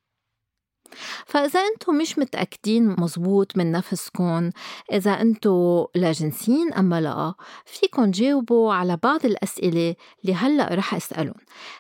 [1.27, 4.51] فإذا أنتم مش متأكدين مزبوط من نفسكم
[4.93, 7.35] إذا أنتم لا جنسيين أم لا
[7.65, 9.95] فيكم تجاوبوا على بعض الأسئلة
[10.25, 11.35] اللي هلأ رح أسألهم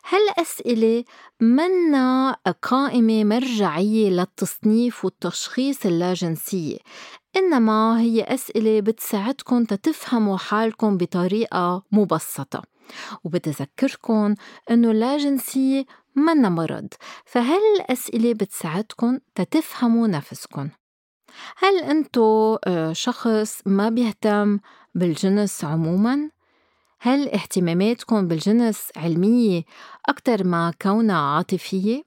[0.08, 1.04] هالأسئلة
[1.40, 6.78] منا قائمة مرجعية للتصنيف والتشخيص اللاجنسية
[7.36, 12.62] إنما هي أسئلة بتساعدكم تتفهموا حالكم بطريقة مبسطة.
[13.24, 14.34] وبتذكركم
[14.70, 15.86] إنه اللاجنسية
[16.16, 16.88] منا مرض
[17.24, 20.68] فهل الأسئلة بتساعدكم تتفهموا نفسكم
[21.58, 24.58] هل أنتو آه، شخص ما بيهتم
[24.94, 26.30] بالجنس عموما؟
[27.00, 29.62] هل اهتماماتكم بالجنس علمية
[30.08, 32.02] أكثر ما كونها عاطفية؟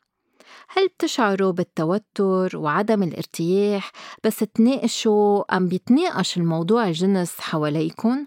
[0.70, 3.92] هل بتشعروا بالتوتر وعدم الارتياح
[4.24, 8.26] بس تناقشوا أم بيتناقش الموضوع الجنس حواليكم؟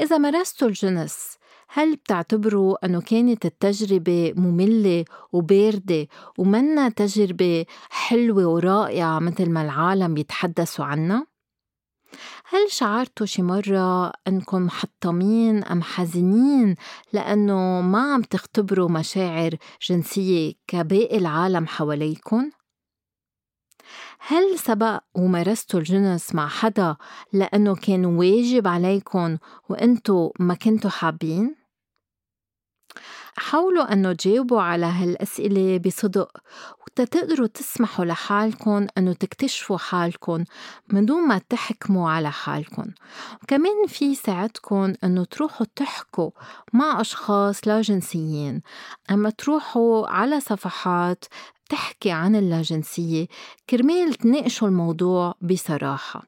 [0.00, 1.37] إذا مارستوا الجنس
[1.68, 6.08] هل بتعتبروا أنه كانت التجربة مملة وباردة
[6.38, 11.26] ومنا تجربة حلوة ورائعة مثل ما العالم يتحدثوا عنها؟
[12.50, 16.74] هل شعرتوا شي مرة أنكم محطمين أم حزينين
[17.12, 22.50] لأنه ما عم تختبروا مشاعر جنسية كباقي العالم حواليكم؟
[24.18, 26.96] هل سبق ومارستوا الجنس مع حدا
[27.32, 29.38] لأنه كان واجب عليكم
[29.68, 31.57] وأنتوا ما كنتوا حابين؟
[33.38, 36.30] حاولوا أنه تجاوبوا على هالأسئلة بصدق
[36.86, 40.44] وتقدروا تسمحوا لحالكم أنه تكتشفوا حالكم
[40.88, 42.90] من دون ما تحكموا على حالكم.
[43.42, 46.30] وكمان في ساعدكم أنه تروحوا تحكوا
[46.72, 48.62] مع أشخاص لا جنسيين.
[49.10, 51.24] أما تروحوا على صفحات
[51.68, 53.26] تحكي عن اللاجنسية
[53.70, 56.27] كرمال تناقشوا الموضوع بصراحة.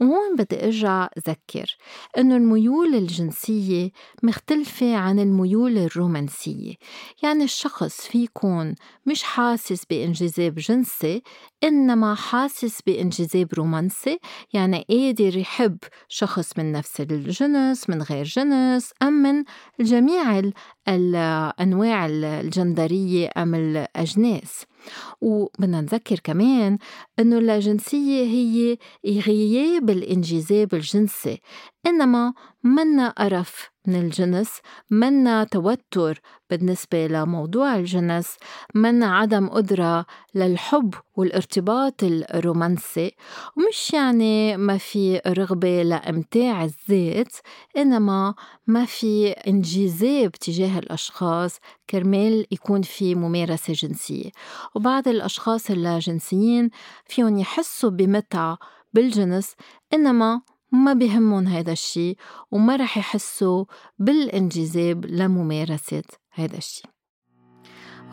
[0.00, 1.76] وهون بدي أرجع ذكر
[2.18, 3.90] إنه الميول الجنسية
[4.22, 6.74] مختلفة عن الميول الرومانسية.
[7.22, 8.74] يعني الشخص في يكون
[9.06, 11.22] مش حاسس بإنجذاب جنسي
[11.64, 14.18] إنما حاسس بإنجذاب رومانسي.
[14.52, 19.44] يعني قادر يحب شخص من نفس الجنس من غير جنس أم من
[19.80, 20.50] جميع
[20.88, 24.64] الأنواع الجندرية أم الأجناس.
[25.20, 26.78] وبدنا نذكر كمان
[27.18, 28.78] إنه اللاجنسيه هي
[29.20, 31.40] غياب الانجذاب الجنسي
[31.86, 34.50] إنما منا قرف من الجنس
[34.90, 36.20] منا توتر
[36.50, 38.36] بالنسبة لموضوع الجنس
[38.74, 43.12] منا عدم قدرة للحب والارتباط الرومانسي.
[43.56, 47.32] ومش يعني ما في رغبة لإمتاع الذات
[47.76, 48.34] إنما
[48.66, 51.58] ما في انجذاب تجاه الأشخاص.
[51.90, 54.30] كرمال يكون في ممارسة جنسية.
[54.74, 56.70] وبعض الأشخاص اللاجنسيين
[57.06, 58.58] فيهم يحسوا بمتعة
[58.92, 59.54] بالجنس
[59.94, 60.40] إنما
[60.72, 62.16] ما بهمهم هيدا الشي
[62.50, 63.64] وما رح يحسوا
[63.98, 66.02] بالانجذاب لممارسة
[66.34, 66.82] هيدا الشي.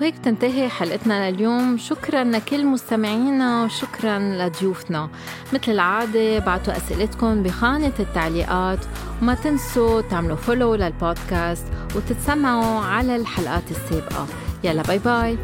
[0.01, 1.78] وهيك تنتهي حلقتنا لليوم.
[1.78, 5.10] شكرا لكل مستمعينا وشكرا لضيوفنا.
[5.53, 8.80] مثل العادة بعتوا أسئلتكم بخانة التعليقات.
[9.22, 14.28] وما تنسوا تعملوا فولو للبودكاست وتتسمعوا على الحلقات السابقة.
[14.64, 15.38] يلا باي باي